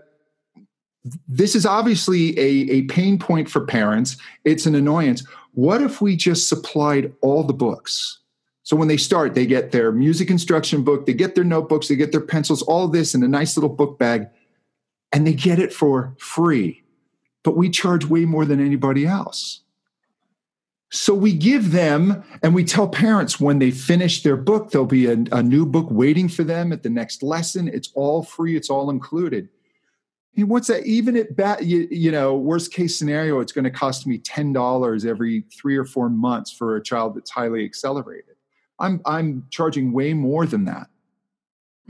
[1.29, 4.17] this is obviously a, a pain point for parents.
[4.45, 5.25] It's an annoyance.
[5.53, 8.19] What if we just supplied all the books?
[8.65, 11.95] So when they start, they get their music instruction book, they get their notebooks, they
[11.95, 14.27] get their pencils, all this in a nice little book bag
[15.13, 16.83] and they get it for free.
[17.43, 19.63] But we charge way more than anybody else.
[20.91, 25.07] So we give them, and we tell parents when they finish their book, there'll be
[25.07, 27.69] a, a new book waiting for them at the next lesson.
[27.69, 29.49] It's all free, it's all included.
[30.37, 30.87] And what's that?
[30.87, 34.53] Even at bat, you, you know, worst case scenario, it's going to cost me ten
[34.53, 38.37] dollars every three or four months for a child that's highly accelerated.
[38.79, 40.89] I'm I'm charging way more than that.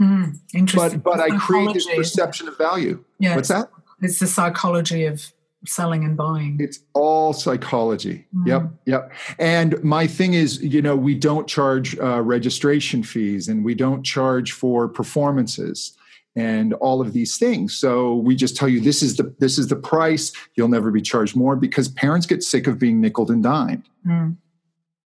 [0.00, 1.00] Mm, interesting.
[1.00, 3.04] But but I create this perception of value.
[3.18, 3.35] Yeah.
[3.35, 3.68] What's that?
[4.00, 5.32] It's the psychology of
[5.64, 6.58] selling and buying.
[6.60, 8.26] It's all psychology.
[8.34, 8.46] Mm.
[8.46, 9.12] Yep, yep.
[9.38, 14.02] And my thing is, you know, we don't charge uh, registration fees, and we don't
[14.02, 15.96] charge for performances,
[16.34, 17.76] and all of these things.
[17.76, 20.32] So we just tell you this is the this is the price.
[20.54, 23.88] You'll never be charged more because parents get sick of being nickel and dimed.
[24.06, 24.36] Mm.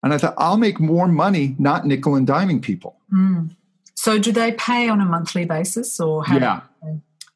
[0.02, 2.98] And I thought I'll make more money not nickel and diming people.
[3.12, 3.54] Mm.
[3.94, 6.38] So do they pay on a monthly basis or how?
[6.38, 6.60] Yeah.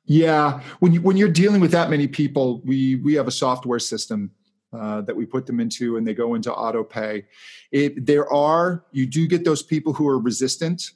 [0.07, 0.61] Yeah.
[0.81, 4.31] When you when you're dealing with that many people, we we have a software system
[4.73, 7.25] uh, that we put them into, and they go into auto pay.
[7.73, 10.91] It, there are you do get those people who are resistant,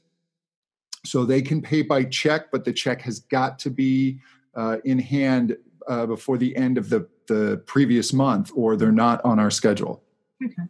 [1.06, 4.20] so they can pay by check, but the check has got to be
[4.54, 5.56] uh, in hand
[5.88, 10.02] uh, before the end of the the previous month, or they're not on our schedule.
[10.44, 10.62] Okay.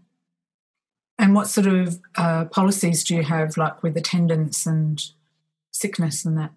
[1.18, 5.02] And what sort of uh, policies do you have, like with attendance and
[5.72, 6.52] sickness and that?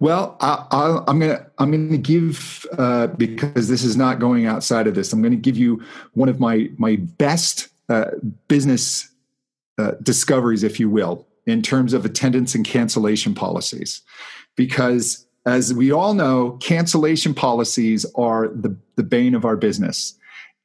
[0.00, 4.94] Well, I, am gonna I'm gonna give uh, because this is not going outside of
[4.94, 5.12] this.
[5.12, 5.82] I'm gonna give you
[6.14, 8.10] one of my my best uh,
[8.48, 9.08] business
[9.78, 14.02] uh, discoveries, if you will, in terms of attendance and cancellation policies,
[14.56, 20.18] because as we all know, cancellation policies are the the bane of our business.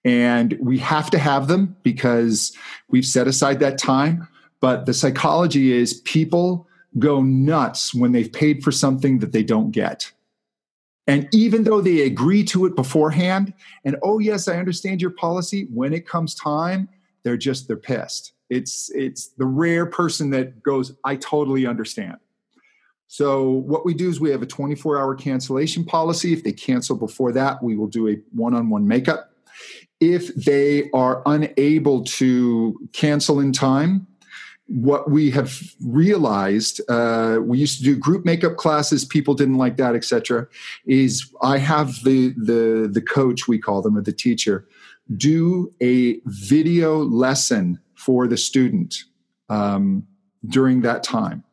[0.05, 2.55] And we have to have them because
[2.87, 4.27] we've set aside that time.
[4.61, 6.66] But the psychology is people
[6.99, 10.11] go nuts when they've paid for something that they don't get.
[11.07, 13.53] And even though they agree to it beforehand,
[13.85, 16.89] and oh yes, I understand your policy, when it comes time,
[17.23, 18.33] they're just they're pissed.
[18.49, 22.17] It's it's the rare person that goes, I totally understand.
[23.07, 26.33] So what we do is we have a 24 hour cancellation policy.
[26.33, 29.31] If they cancel before that, we will do a one-on-one makeup
[29.99, 34.07] if they are unable to cancel in time,
[34.67, 39.77] what we have realized uh, we used to do group makeup classes people didn't like
[39.77, 40.45] that etc
[40.85, 44.67] is i have the the the coach we call them or the teacher
[45.15, 49.03] do a video lesson for the student
[49.49, 50.05] um,
[50.47, 51.43] during that time.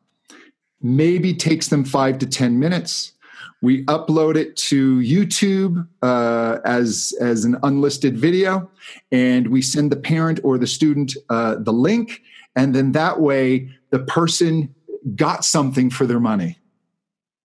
[0.81, 3.13] Maybe takes them five to 10 minutes.
[3.61, 8.69] We upload it to YouTube uh, as, as an unlisted video,
[9.11, 12.21] and we send the parent or the student uh, the link.
[12.55, 14.73] And then that way, the person
[15.15, 16.57] got something for their money.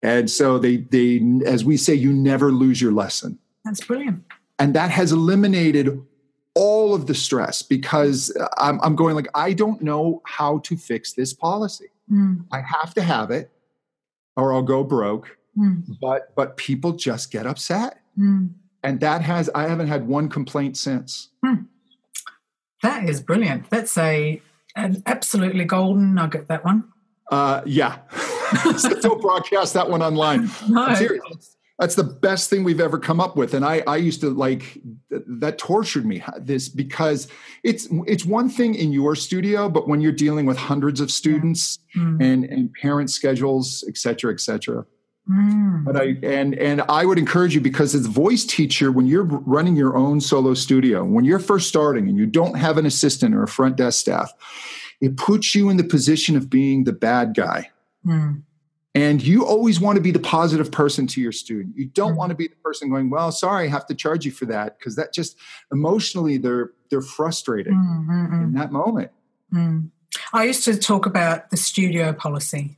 [0.02, 3.38] And so they, they, as we say, you never lose your lesson.
[3.64, 4.24] That's brilliant.
[4.58, 6.00] And that has eliminated
[6.54, 11.12] all of the stress because I'm, I'm going like, I don't know how to fix
[11.12, 11.88] this policy.
[12.10, 12.44] Mm.
[12.52, 13.50] I have to have it
[14.36, 15.36] or I'll go broke.
[15.56, 15.82] Mm.
[16.00, 18.00] But, but people just get upset.
[18.18, 18.50] Mm.
[18.82, 21.30] And that has, I haven't had one complaint since.
[21.44, 21.62] Hmm.
[22.82, 23.68] That is brilliant.
[23.70, 24.40] That's a,
[24.78, 26.84] an absolutely golden nugget, that one.
[27.30, 27.98] Uh, yeah.
[28.76, 30.50] so don't broadcast that one online.
[30.68, 30.96] No.
[31.78, 33.54] That's the best thing we've ever come up with.
[33.54, 34.78] And I, I used to like
[35.10, 37.28] that tortured me this because
[37.62, 41.78] it's it's one thing in your studio, but when you're dealing with hundreds of students
[41.96, 42.20] mm.
[42.20, 44.84] and, and parent schedules, et cetera, et cetera.
[45.30, 45.84] Mm.
[45.84, 49.24] But I and and I would encourage you because as a voice teacher, when you're
[49.24, 53.34] running your own solo studio, when you're first starting and you don't have an assistant
[53.34, 54.32] or a front desk staff,
[55.00, 57.70] it puts you in the position of being the bad guy.
[58.06, 58.42] Mm.
[58.94, 61.76] And you always want to be the positive person to your student.
[61.76, 62.18] You don't mm-hmm.
[62.18, 64.78] want to be the person going, "Well, sorry, I have to charge you for that,"
[64.78, 65.36] because that just
[65.70, 68.44] emotionally they're they're frustrated mm-hmm.
[68.44, 69.10] in that moment.
[69.52, 69.90] Mm.
[70.32, 72.77] I used to talk about the studio policy,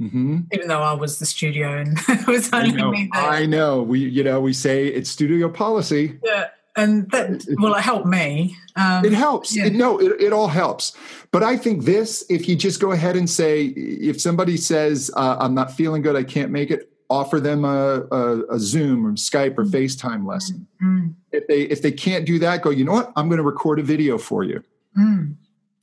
[0.00, 0.40] mm-hmm.
[0.52, 3.10] even though I was the studio and it was only I know, me.
[3.12, 3.22] There.
[3.22, 3.82] I know.
[3.82, 6.18] We you know we say it's studio policy.
[6.24, 9.66] Yeah, and that well it helped me um, it helps yeah.
[9.66, 10.96] it, no it, it, all helps
[11.32, 15.36] but i think this if you just go ahead and say if somebody says uh,
[15.40, 19.12] i'm not feeling good i can't make it offer them a, a, a zoom or
[19.12, 19.74] skype or mm-hmm.
[19.74, 21.08] facetime lesson mm-hmm.
[21.32, 23.78] if they if they can't do that go you know what i'm going to record
[23.78, 24.62] a video for you
[24.96, 25.34] mm.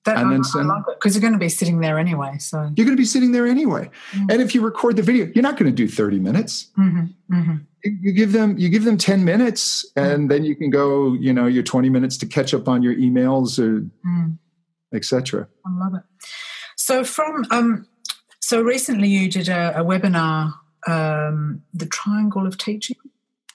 [0.06, 2.38] That, and I, then send, because you're going to be sitting there anyway.
[2.38, 3.90] So you're going to be sitting there anyway.
[4.12, 4.30] Mm-hmm.
[4.30, 6.68] And if you record the video, you're not going to do 30 minutes.
[6.78, 7.36] Mm-hmm.
[7.36, 7.56] Mm-hmm.
[7.84, 10.04] You, you, give them you give them 10 minutes, mm.
[10.04, 11.14] and then you can go.
[11.14, 14.38] You know, your 20 minutes to catch up on your emails or mm.
[14.94, 15.48] etc.
[15.66, 16.04] I love it.
[16.76, 17.88] So from um,
[18.42, 20.54] so recently you did a, a webinar,
[20.88, 22.98] um, the triangle of teaching.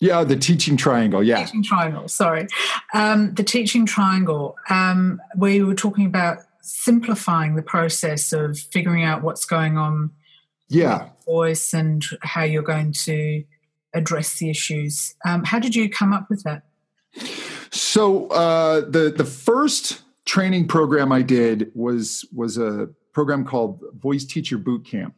[0.01, 1.23] Yeah, the teaching triangle.
[1.23, 2.09] Yeah, teaching triangle.
[2.09, 2.47] Sorry,
[2.95, 4.57] um, the teaching triangle.
[4.71, 10.11] Um, we were talking about simplifying the process of figuring out what's going on.
[10.69, 13.45] Yeah, voice and how you're going to
[13.93, 15.15] address the issues.
[15.27, 16.63] Um, how did you come up with that?
[17.71, 24.25] So uh, the the first training program I did was was a program called Voice
[24.25, 25.15] Teacher Boot Camp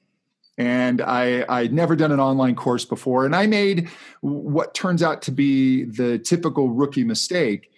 [0.59, 3.25] and I, I'd never done an online course before.
[3.25, 3.89] And I made
[4.21, 7.71] what turns out to be the typical rookie mistake.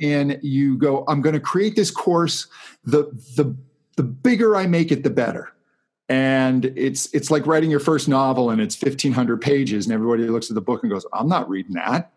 [0.00, 2.48] And you go, I'm going to create this course.
[2.84, 3.04] The,
[3.36, 3.56] the,
[3.96, 5.52] the bigger I make it, the better.
[6.08, 10.50] And it's, it's like writing your first novel and it's 1500 pages and everybody looks
[10.50, 12.12] at the book and goes, I'm not reading that.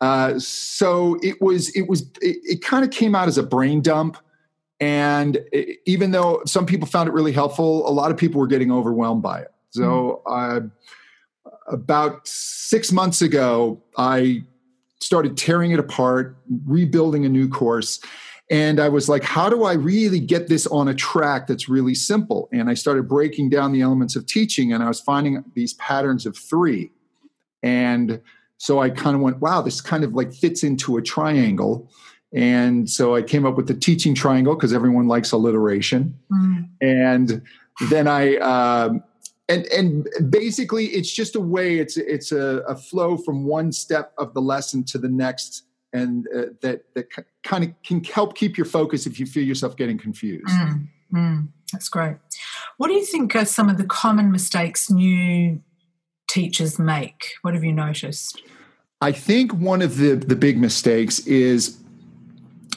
[0.00, 3.80] Uh, so it was, it was, it, it kind of came out as a brain
[3.80, 4.18] dump
[4.80, 5.42] and
[5.86, 9.22] even though some people found it really helpful, a lot of people were getting overwhelmed
[9.22, 9.52] by it.
[9.70, 10.66] So, mm-hmm.
[11.46, 14.44] uh, about six months ago, I
[15.00, 16.36] started tearing it apart,
[16.66, 18.00] rebuilding a new course.
[18.50, 21.94] And I was like, how do I really get this on a track that's really
[21.94, 22.48] simple?
[22.52, 26.26] And I started breaking down the elements of teaching, and I was finding these patterns
[26.26, 26.92] of three.
[27.62, 28.20] And
[28.58, 31.90] so I kind of went, wow, this kind of like fits into a triangle.
[32.34, 36.18] And so I came up with the teaching triangle because everyone likes alliteration.
[36.30, 36.68] Mm.
[36.80, 37.42] And
[37.90, 39.02] then I, um,
[39.48, 44.12] and and basically it's just a way it's it's a, a flow from one step
[44.18, 47.06] of the lesson to the next and uh, that that
[47.44, 51.48] kind of can help keep your focus if you feel yourself getting confused mm, mm,
[51.72, 52.16] that's great
[52.76, 55.60] what do you think are some of the common mistakes new
[56.28, 58.42] teachers make what have you noticed
[59.00, 61.78] i think one of the the big mistakes is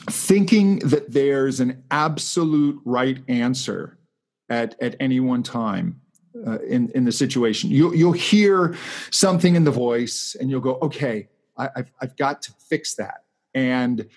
[0.08, 3.98] thinking that there's an absolute right answer
[4.48, 6.00] at, at any one time
[6.46, 7.70] uh, in, in the situation.
[7.70, 8.76] You'll, you'll hear
[9.10, 13.24] something in the voice and you'll go, okay, I, have I've got to fix that.
[13.54, 14.08] And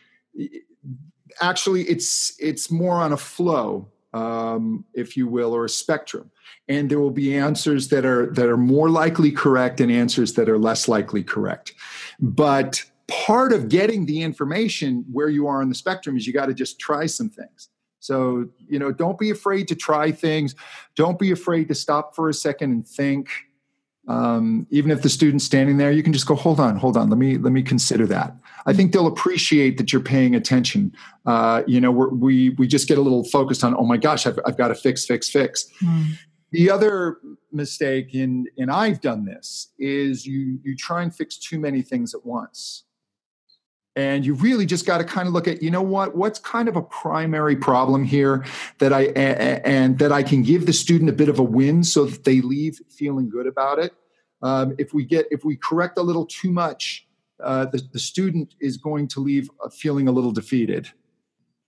[1.41, 6.31] actually it's, it's more on a flow, um, if you will, or a spectrum.
[6.67, 10.47] And there will be answers that are, that are more likely correct and answers that
[10.47, 11.73] are less likely correct.
[12.19, 16.47] But part of getting the information where you are on the spectrum is you got
[16.47, 17.69] to just try some things.
[17.99, 20.55] So, you know, don't be afraid to try things.
[20.95, 23.29] Don't be afraid to stop for a second and think.
[24.07, 27.09] um, even if the student's standing there, you can just go, hold on, hold on,
[27.09, 28.35] let me let me consider that.
[28.65, 30.93] I think they'll appreciate that you're paying attention.
[31.25, 34.39] Uh, you know, we we just get a little focused on, oh my gosh, I've,
[34.45, 35.69] I've got to fix, fix, fix.
[35.81, 36.17] Mm.
[36.51, 37.17] The other
[37.51, 42.13] mistake, in and I've done this, is you you try and fix too many things
[42.13, 42.83] at once
[43.95, 46.67] and you really just got to kind of look at you know what what's kind
[46.67, 48.45] of a primary problem here
[48.79, 52.05] that i and that i can give the student a bit of a win so
[52.05, 53.93] that they leave feeling good about it.
[54.41, 57.07] Um, if we get if we correct a little too much
[57.41, 60.89] uh, the, the student is going to leave feeling a little defeated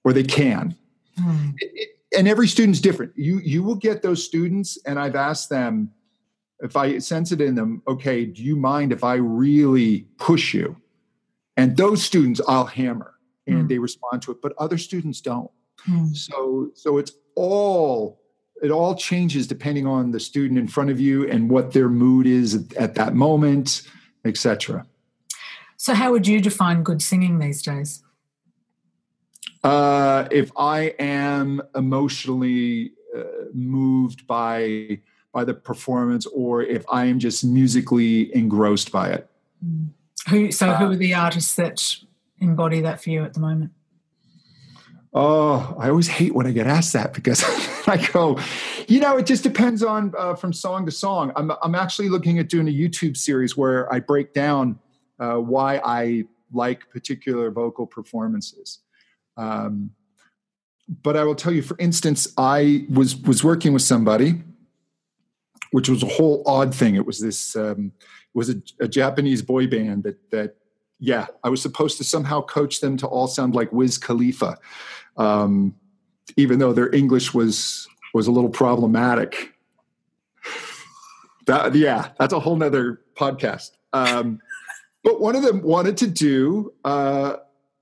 [0.04, 0.76] or they can.
[1.18, 1.52] Hmm.
[1.60, 3.14] it, it, and every student's different.
[3.16, 5.92] You you will get those students and i've asked them
[6.62, 10.76] if i sense it in them okay do you mind if i really push you
[11.58, 13.16] and those students I'll hammer
[13.48, 13.70] and mm.
[13.70, 15.52] they respond to it, but other students don't.
[15.88, 16.16] Mm.
[16.16, 18.20] So so it's all
[18.62, 22.26] it all changes depending on the student in front of you and what their mood
[22.26, 23.84] is at, at that moment,
[24.24, 24.86] etc.
[25.78, 28.02] So how would you define good singing these days?
[29.64, 35.00] Uh, if I am emotionally uh, moved by
[35.34, 39.30] by the performance, or if I am just musically engrossed by it.
[39.64, 39.90] Mm.
[40.30, 40.52] Who?
[40.52, 41.82] So, who uh, are the artists that
[42.40, 43.72] embody that for you at the moment?
[45.18, 47.42] Oh, I always hate when I get asked that because
[47.88, 48.38] I go,
[48.88, 51.32] you know, it just depends on uh, from song to song.
[51.36, 54.78] I'm I'm actually looking at doing a YouTube series where I break down
[55.20, 58.80] uh, why I like particular vocal performances.
[59.38, 59.92] Um,
[61.02, 64.44] but I will tell you, for instance, I was was working with somebody,
[65.76, 66.96] which was a whole odd thing.
[66.96, 67.92] It was this um,
[68.34, 70.56] was a, a Japanese boy band that that
[71.00, 74.58] yeah, I was supposed to somehow coach them to all sound like Wiz Khalifa,
[75.18, 75.76] um,
[76.38, 79.54] even though their English was was a little problematic.
[81.46, 83.72] That yeah, that's a whole nother podcast.
[83.92, 84.40] Um,
[85.04, 87.36] but one of them wanted to do uh,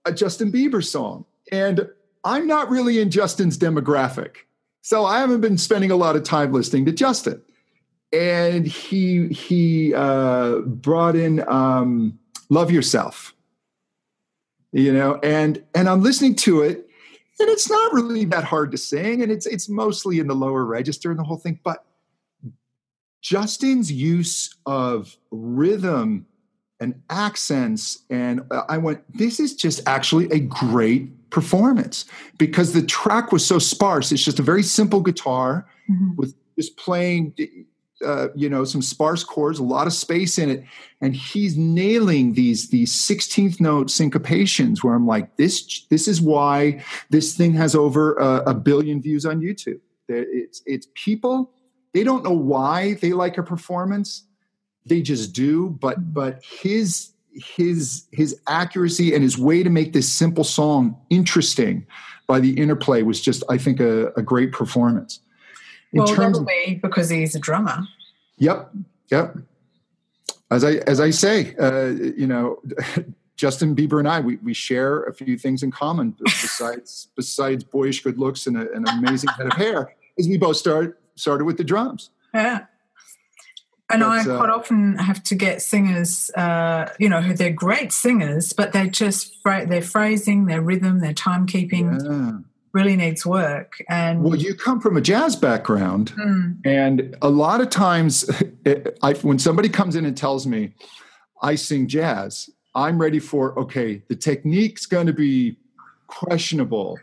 [0.03, 1.87] a Justin Bieber song, and
[2.23, 4.37] I'm not really in Justin's demographic,
[4.81, 7.39] so I haven't been spending a lot of time listening to Justin
[8.13, 12.17] and he he uh, brought in um,
[12.49, 13.33] "Love Yourself,"
[14.71, 16.87] you know, and and I'm listening to it,
[17.39, 20.63] and it's not really that hard to sing, and it's it's mostly in the lower
[20.63, 21.85] register and the whole thing, but
[23.23, 26.27] Justin's use of rhythm
[26.79, 32.03] and accents, and I went, this is just actually a great performance
[32.37, 34.11] because the track was so sparse.
[34.11, 36.15] It's just a very simple guitar mm-hmm.
[36.17, 37.33] with just playing
[38.03, 40.63] uh, you know some sparse chords a lot of space in it.
[41.01, 46.83] And he's nailing these these 16th note syncopations where i'm like this this is why
[47.09, 49.79] this thing has over a, a billion views on youtube.
[50.07, 51.51] It's it's people
[51.93, 54.23] they don't know why they like a performance.
[54.85, 55.69] They just do.
[55.69, 61.85] But but his his his accuracy and his way to make this simple song interesting
[62.27, 65.19] by the interplay was just i think a, a great performance
[65.93, 67.87] in well, that'll of, be because he's a drummer.
[68.37, 68.71] Yep,
[69.09, 69.37] yep.
[70.51, 72.61] As I as I say, uh, you know,
[73.37, 78.03] Justin Bieber and I we, we share a few things in common besides besides boyish
[78.03, 79.95] good looks and a, an amazing head of hair.
[80.17, 82.09] Is we both started started with the drums.
[82.33, 82.65] Yeah.
[83.89, 87.51] And but, I quite uh, often have to get singers, uh, you know, who they're
[87.51, 92.03] great singers, but they just their phrasing, their rhythm, their timekeeping.
[92.03, 92.39] Yeah
[92.73, 93.81] really needs work.
[93.87, 96.57] And well, you come from a jazz background, mm.
[96.65, 98.29] and a lot of times,
[98.65, 100.73] it, I, when somebody comes in and tells me
[101.41, 104.01] I sing jazz, I'm ready for okay.
[104.07, 105.57] The technique's going to be
[106.07, 106.99] questionable,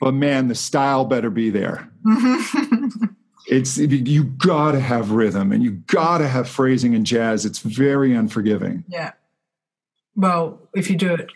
[0.00, 1.90] but man, the style better be there.
[3.46, 7.44] it's you got to have rhythm and you got to have phrasing in jazz.
[7.46, 8.84] It's very unforgiving.
[8.88, 9.12] Yeah.
[10.16, 11.30] Well, if you do it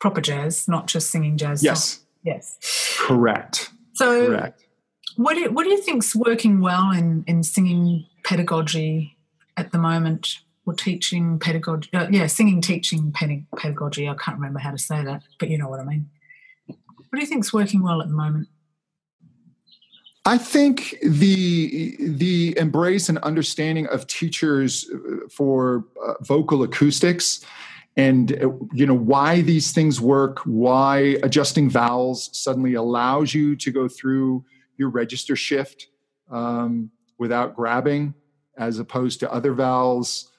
[0.00, 1.62] proper jazz, not just singing jazz.
[1.62, 1.84] Yes.
[1.84, 2.05] Songs.
[2.26, 2.58] Yes.
[2.98, 3.70] Correct.
[3.94, 4.64] So, Correct.
[5.14, 9.16] What do, what do you think's working well in, in singing pedagogy
[9.56, 11.88] at the moment, or teaching pedagogy?
[11.94, 14.08] Uh, yeah, singing teaching pedagogy.
[14.08, 16.10] I can't remember how to say that, but you know what I mean.
[16.66, 16.76] What
[17.14, 18.48] do you think's working well at the moment?
[20.26, 27.42] I think the the embrace and understanding of teachers uh, for uh, vocal acoustics
[27.96, 33.70] and uh, you know why these things work why adjusting vowels suddenly allows you to
[33.70, 34.44] go through
[34.76, 35.88] your register shift
[36.30, 38.14] um, without grabbing
[38.58, 40.30] as opposed to other vowels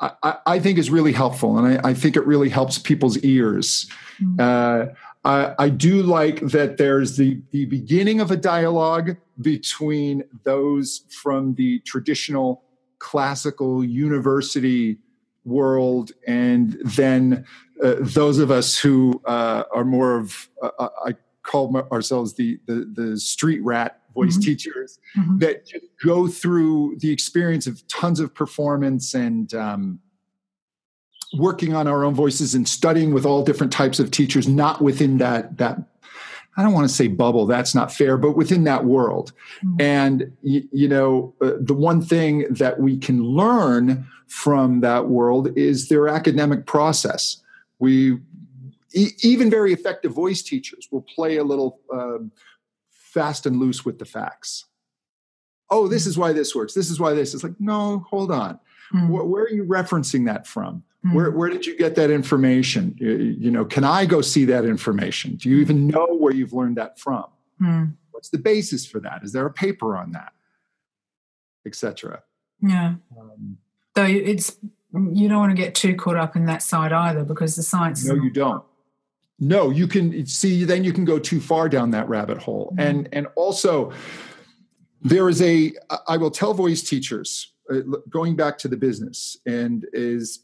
[0.00, 3.88] I, I, think is really helpful and I, I, think it really helps people's ears
[4.20, 4.40] mm-hmm.
[4.40, 4.92] uh,
[5.24, 11.54] I, I, do like that there's the, the beginning of a dialogue between those from
[11.54, 12.64] the traditional
[12.98, 14.98] classical university
[15.44, 17.44] world, and then
[17.82, 22.58] uh, those of us who uh, are more of uh, uh I call ourselves the
[22.66, 24.42] the, the street rat voice mm-hmm.
[24.42, 25.38] teachers mm-hmm.
[25.38, 25.70] that
[26.04, 30.00] go through the experience of tons of performance and um,
[31.34, 35.18] working on our own voices and studying with all different types of teachers, not within
[35.18, 35.78] that that
[36.56, 39.32] I don't want to say bubble, that's not fair, but within that world.
[39.64, 39.80] Mm-hmm.
[39.80, 45.56] And, you, you know, uh, the one thing that we can learn from that world
[45.56, 47.42] is their academic process.
[47.78, 48.18] We,
[48.92, 52.18] e- even very effective voice teachers will play a little uh,
[52.90, 54.66] fast and loose with the facts.
[55.70, 56.74] Oh, this is why this works.
[56.74, 58.58] This is why this is like, no, hold on.
[58.94, 59.08] Mm.
[59.08, 60.82] Where, where, are you referencing that from?
[61.04, 61.14] Mm.
[61.14, 62.96] Where, where did you get that information?
[62.98, 65.36] You, you, know, can I go see that information?
[65.36, 65.62] Do you hmm.
[65.62, 67.24] even know where you've learned that from?
[67.60, 67.94] Mm.
[68.10, 69.22] What's the basis for that?
[69.22, 70.32] Is there a paper on that?
[71.66, 72.22] Etc.
[72.60, 72.94] Yeah.
[73.18, 73.58] Um,
[73.94, 74.56] Though it's
[74.92, 78.04] you don't want to get too caught up in that side either because the science.
[78.04, 78.64] No, you don't.
[79.38, 80.64] No, you can see.
[80.64, 82.82] Then you can go too far down that rabbit hole, mm.
[82.82, 83.92] and and also
[85.02, 85.72] there is a.
[86.06, 87.49] I will tell voice teachers
[88.08, 90.40] going back to the business and is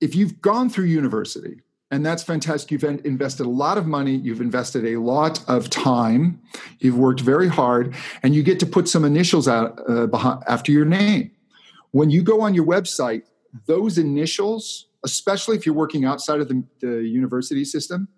[0.00, 4.40] if you've gone through university and that's fantastic you've invested a lot of money you've
[4.40, 6.40] invested a lot of time
[6.80, 10.70] you've worked very hard and you get to put some initials out uh, behind, after
[10.72, 11.30] your name
[11.92, 13.22] when you go on your website
[13.66, 18.08] those initials especially if you're working outside of the, the university system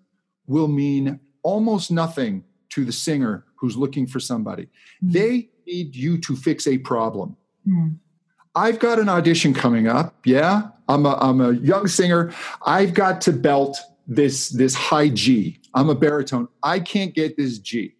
[0.47, 5.11] will mean almost nothing to the singer who's looking for somebody mm-hmm.
[5.11, 7.37] they need you to fix a problem.
[7.67, 7.97] Mm.
[8.53, 10.15] I've got an audition coming up.
[10.25, 12.33] Yeah, I'm a, I'm a young singer.
[12.65, 15.59] I've got to belt this this high G.
[15.73, 16.49] I'm a baritone.
[16.61, 17.95] I can't get this G.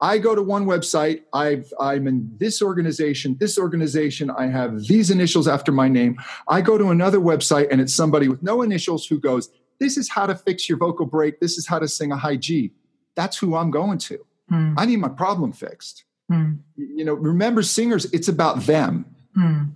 [0.00, 1.22] I go to one website.
[1.32, 4.30] I've, I'm in this organization, this organization.
[4.30, 6.18] I have these initials after my name.
[6.48, 10.10] I go to another website and it's somebody with no initials who goes, This is
[10.10, 11.40] how to fix your vocal break.
[11.40, 12.72] This is how to sing a high G.
[13.14, 14.18] That's who I'm going to.
[14.50, 14.74] Mm.
[14.76, 16.04] I need my problem fixed.
[16.34, 16.58] Mm.
[16.76, 19.06] You know, remember singers, it's about them.
[19.36, 19.72] Mm.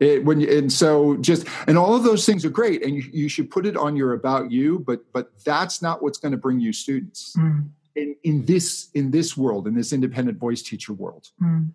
[0.00, 3.02] It, when you, and so just and all of those things are great and you,
[3.12, 6.38] you should put it on your about you but but that's not what's going to
[6.38, 7.68] bring you students mm.
[7.96, 11.68] in, in this in this world in this independent voice teacher world mm.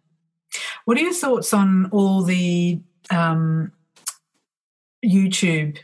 [0.86, 2.80] what are your thoughts on all the
[3.10, 3.74] um,
[5.06, 5.80] youtube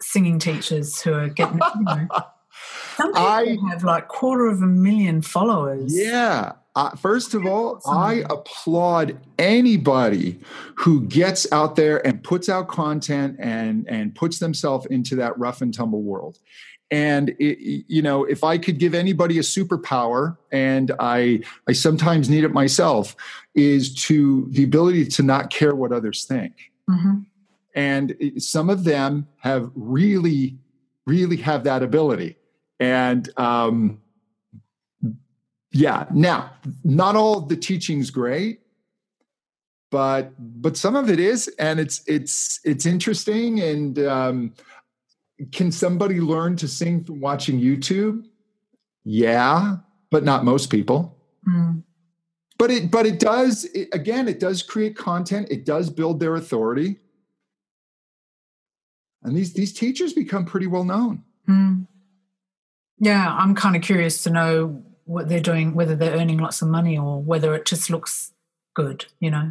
[0.00, 2.08] singing teachers who are getting you know,
[2.96, 7.80] some people I, have like quarter of a million followers yeah uh, first of all,
[7.86, 10.40] I applaud anybody
[10.76, 15.60] who gets out there and puts out content and and puts themselves into that rough
[15.60, 16.40] and tumble world.
[16.90, 22.28] And it, you know, if I could give anybody a superpower, and I I sometimes
[22.28, 23.14] need it myself,
[23.54, 26.72] is to the ability to not care what others think.
[26.90, 27.20] Mm-hmm.
[27.76, 30.58] And some of them have really,
[31.06, 32.36] really have that ability.
[32.78, 34.00] And um,
[35.74, 36.06] yeah.
[36.12, 36.52] Now
[36.84, 38.60] not all the teaching's great
[39.94, 44.52] but but some of it is and it's it's it's interesting and um,
[45.52, 48.24] can somebody learn to sing from watching youtube?
[49.04, 49.76] Yeah
[50.10, 51.16] but not most people.
[51.48, 51.84] Mm.
[52.58, 56.34] but it but it does it, again it does create content it does build their
[56.34, 56.98] authority.
[59.22, 61.22] And these these teachers become pretty well known.
[61.48, 61.86] Mm.
[62.98, 66.68] yeah i'm kind of curious to know what they're doing, whether they're earning lots of
[66.68, 68.32] money or whether it just looks
[68.74, 69.50] good, you know?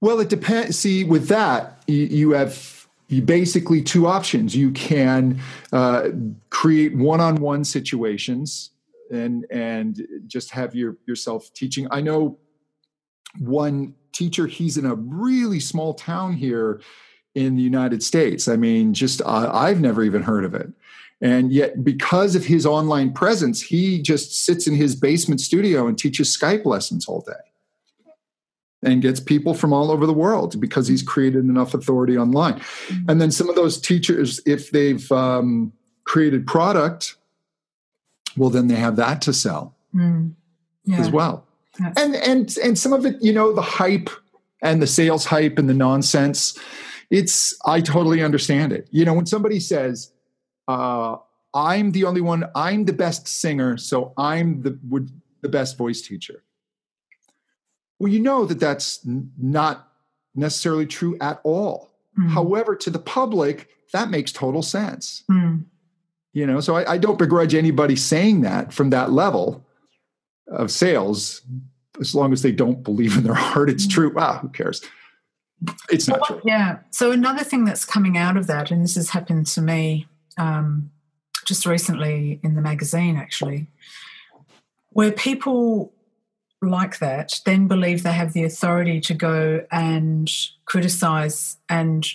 [0.00, 0.78] Well, it depends.
[0.78, 2.86] See, with that, you, have
[3.24, 4.54] basically two options.
[4.54, 5.40] You can
[5.72, 6.10] uh,
[6.50, 8.70] create one-on-one situations
[9.10, 11.86] and and just have your yourself teaching.
[11.90, 12.38] I know
[13.38, 14.46] one teacher.
[14.46, 16.80] He's in a really small town here
[17.34, 18.48] in the United States.
[18.48, 20.70] I mean, just I've never even heard of it.
[21.20, 25.98] And yet, because of his online presence, he just sits in his basement studio and
[25.98, 27.32] teaches Skype lessons all day
[28.82, 32.54] and gets people from all over the world because he's created enough authority online.
[32.54, 33.10] Mm-hmm.
[33.10, 35.72] And then some of those teachers, if they've um,
[36.04, 37.16] created product,
[38.36, 40.32] well, then they have that to sell mm.
[40.84, 40.98] yeah.
[40.98, 41.46] as well.
[41.96, 44.08] And and and some of it, you know, the hype
[44.62, 46.56] and the sales hype and the nonsense.
[47.10, 48.88] It's I totally understand it.
[48.90, 50.12] You know, when somebody says,
[50.68, 51.16] uh,
[51.54, 52.44] I'm the only one.
[52.54, 55.10] I'm the best singer, so I'm the would,
[55.40, 56.42] the best voice teacher.
[57.98, 59.88] Well, you know that that's n- not
[60.34, 61.90] necessarily true at all.
[62.18, 62.30] Mm.
[62.30, 65.22] However, to the public, that makes total sense.
[65.30, 65.64] Mm.
[66.32, 69.64] You know, so I, I don't begrudge anybody saying that from that level
[70.48, 71.42] of sales,
[72.00, 74.12] as long as they don't believe in their heart it's true.
[74.12, 74.82] Wow, who cares?
[75.88, 76.40] it's not true.
[76.44, 76.78] Yeah.
[76.90, 80.08] So another thing that's coming out of that, and this has happened to me
[80.38, 80.90] um,
[81.44, 83.66] just recently in the magazine, actually,
[84.90, 85.92] where people
[86.62, 90.30] like that then believe they have the authority to go and
[90.64, 92.06] criticize and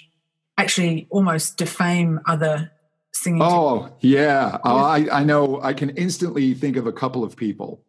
[0.58, 2.72] actually almost defame other
[3.14, 3.42] singing.
[3.42, 4.58] Oh, yeah.
[4.64, 5.62] Oh, I, I know.
[5.62, 7.84] I can instantly think of a couple of people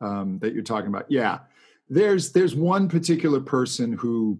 [0.00, 1.06] um, that you're talking about.
[1.10, 1.40] Yeah.
[1.88, 4.38] There's there's one particular person who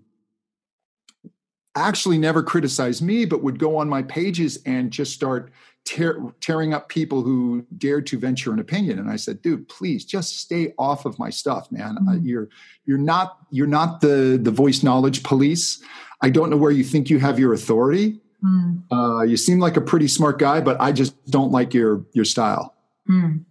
[1.75, 5.51] actually never criticized me, but would go on my pages and just start
[5.85, 8.99] tear, tearing up people who dared to venture an opinion.
[8.99, 11.97] And I said, dude, please just stay off of my stuff, man.
[11.97, 12.09] Mm-hmm.
[12.09, 12.49] Uh, you're
[12.85, 15.83] you're not you're not the the voice knowledge police.
[16.21, 18.21] I don't know where you think you have your authority.
[18.45, 18.83] Mm.
[18.91, 22.25] Uh, you seem like a pretty smart guy, but I just don't like your your
[22.25, 22.75] style.
[23.09, 23.45] Mm.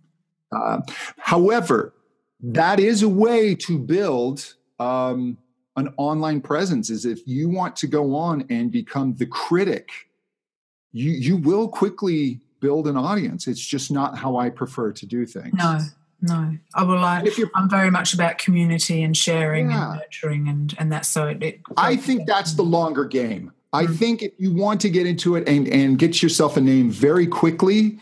[0.52, 0.82] Uh,
[1.18, 1.94] however,
[2.42, 5.38] that is a way to build um,
[5.76, 6.90] an online presence.
[6.90, 9.90] Is if you want to go on and become the critic,
[10.92, 13.48] you you will quickly build an audience.
[13.48, 15.54] It's just not how I prefer to do things.
[15.54, 15.80] No,
[16.22, 16.58] no.
[16.76, 17.28] I will like.
[17.56, 19.92] I'm very much about community and sharing yeah.
[19.92, 21.44] and nurturing and and that's so it.
[21.44, 23.52] it I think that's the longer game.
[23.74, 23.94] I mm-hmm.
[23.94, 27.26] think if you want to get into it and, and get yourself a name very
[27.26, 28.00] quickly,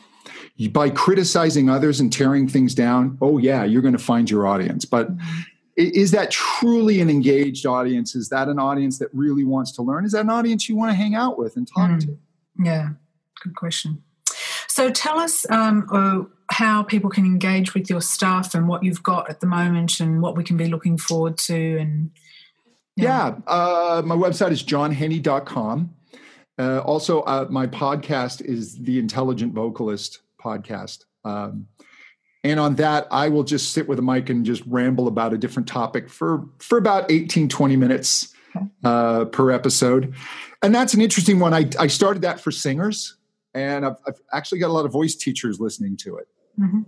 [0.67, 4.83] by criticizing others and tearing things down, oh, yeah, you're going to find your audience.
[4.83, 5.41] But mm-hmm.
[5.79, 8.13] Is that truly an engaged audience?
[8.13, 10.03] Is that an audience that really wants to learn?
[10.03, 12.01] Is that an audience you want to hang out with and talk mm.
[12.01, 12.17] to?
[12.61, 12.89] Yeah,
[13.41, 14.03] good question.
[14.67, 19.03] So tell us um, oh, how people can engage with your stuff and what you've
[19.03, 22.11] got at the moment and what we can be looking forward to and
[22.95, 25.95] yeah, yeah uh, my website is johnhenny.com.
[26.57, 31.05] Uh, also, uh, my podcast is the Intelligent Vocalist podcast.
[31.23, 31.67] Um,
[32.43, 35.37] and on that, I will just sit with a mic and just ramble about a
[35.37, 38.33] different topic for, for about 18, 20 minutes
[38.83, 40.13] uh, per episode.
[40.63, 41.53] And that's an interesting one.
[41.53, 43.17] I, I started that for singers,
[43.53, 46.27] and I've, I've actually got a lot of voice teachers listening to it.
[46.59, 46.81] Mm-hmm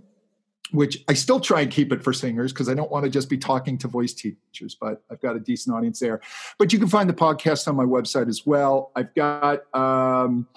[0.72, 3.28] which I still try and keep it for singers because I don't want to just
[3.28, 6.20] be talking to voice teachers, but I've got a decent audience there.
[6.58, 8.90] But you can find the podcast on my website as well.
[8.96, 10.48] I've got um,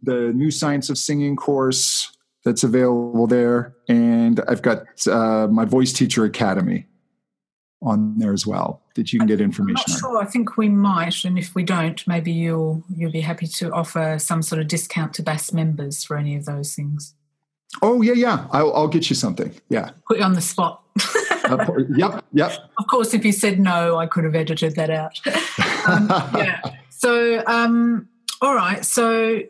[0.00, 5.92] the New Science of Singing course that's available there, and I've got uh, my Voice
[5.92, 6.86] Teacher Academy
[7.82, 10.22] on there as well that you can get information I'm not sure.
[10.22, 14.18] I think we might, and if we don't, maybe you'll you'll be happy to offer
[14.18, 17.14] some sort of discount to BAS members for any of those things.
[17.80, 18.46] Oh yeah, yeah.
[18.50, 19.54] I'll, I'll get you something.
[19.68, 19.90] Yeah.
[20.06, 20.82] Put you on the spot.
[21.44, 21.66] uh,
[21.96, 22.52] yep, yep.
[22.78, 25.18] Of course, if you said no, I could have edited that out.
[25.88, 26.60] um, yeah.
[26.90, 28.08] So, um,
[28.42, 28.84] all right.
[28.84, 29.40] So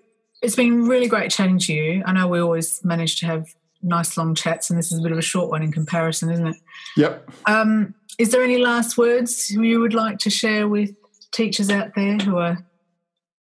[0.43, 2.03] it's been really great chatting to you.
[2.05, 5.12] I know we always manage to have nice long chats, and this is a bit
[5.12, 6.57] of a short one in comparison, isn't it?
[6.97, 7.30] Yep.
[7.47, 10.95] Um, is there any last words you would like to share with
[11.30, 12.59] teachers out there who are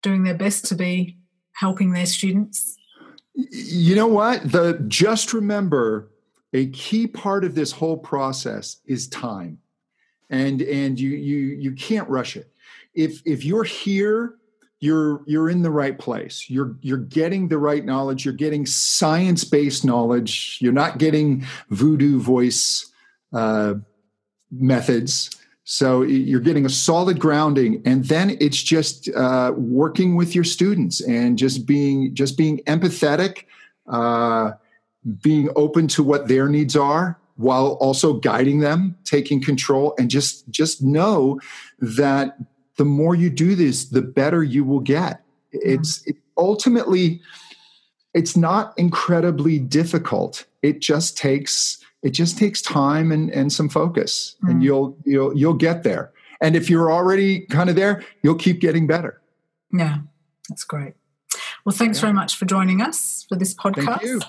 [0.02, 1.18] doing their best to be
[1.54, 2.78] helping their students?
[3.34, 4.52] You know what?
[4.52, 6.12] The just remember
[6.54, 9.58] a key part of this whole process is time.
[10.30, 12.52] And and you you you can't rush it.
[12.93, 14.36] If if you're here,
[14.82, 16.49] you're you're in the right place.
[16.49, 20.57] You're you're getting the right knowledge, you're getting science-based knowledge.
[20.59, 22.91] You're not getting voodoo voice
[23.32, 23.75] uh,
[24.51, 25.29] methods
[25.63, 30.99] so you're getting a solid grounding, and then it's just uh, working with your students
[30.99, 33.45] and just being just being empathetic,
[33.88, 34.51] uh,
[35.21, 40.49] being open to what their needs are, while also guiding them, taking control, and just
[40.49, 41.39] just know
[41.79, 42.38] that
[42.78, 45.24] the more you do this, the better you will get.
[45.51, 47.22] It's it ultimately
[48.13, 50.45] it's not incredibly difficult.
[50.61, 54.51] It just takes it just takes time and, and some focus mm.
[54.51, 56.11] and you'll you'll you'll get there
[56.41, 59.22] and if you're already kind of there you'll keep getting better
[59.72, 59.99] yeah
[60.49, 60.93] that's great
[61.65, 62.01] well thanks yeah.
[62.01, 64.24] very much for joining us for this podcast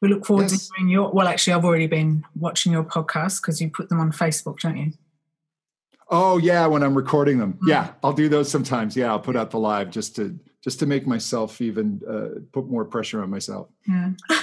[0.00, 0.68] we look forward yes.
[0.68, 4.00] to hearing your well actually i've already been watching your podcast because you put them
[4.00, 4.92] on facebook don't you
[6.08, 7.68] oh yeah when i'm recording them mm.
[7.68, 10.86] yeah i'll do those sometimes yeah i'll put out the live just to just to
[10.86, 14.10] make myself even uh, put more pressure on myself yeah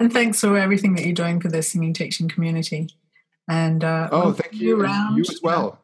[0.00, 2.88] and thanks for everything that you're doing for the singing teaching community.
[3.48, 4.80] And uh, oh, we'll thank you.
[4.80, 5.78] Around, you as well.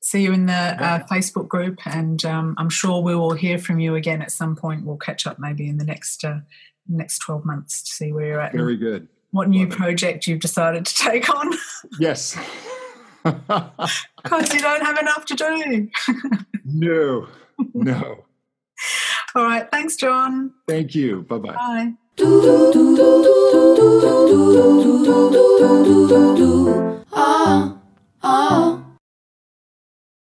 [0.00, 3.78] See you in the uh, Facebook group, and um, I'm sure we will hear from
[3.78, 4.86] you again at some point.
[4.86, 6.38] We'll catch up maybe in the next uh,
[6.88, 8.52] next 12 months to see where you're at.
[8.52, 9.08] Very good.
[9.32, 10.30] What new Love project it.
[10.30, 11.52] you've decided to take on?
[12.00, 12.38] Yes.
[14.22, 15.88] Because you don't have enough to do.
[16.64, 17.26] no,
[17.74, 18.24] no.
[19.34, 19.70] All right.
[19.70, 20.52] Thanks, John.
[20.66, 21.22] Thank you.
[21.22, 21.52] Bye-bye.
[21.52, 21.92] Bye.
[27.12, 27.78] Ah,
[28.22, 28.84] ah.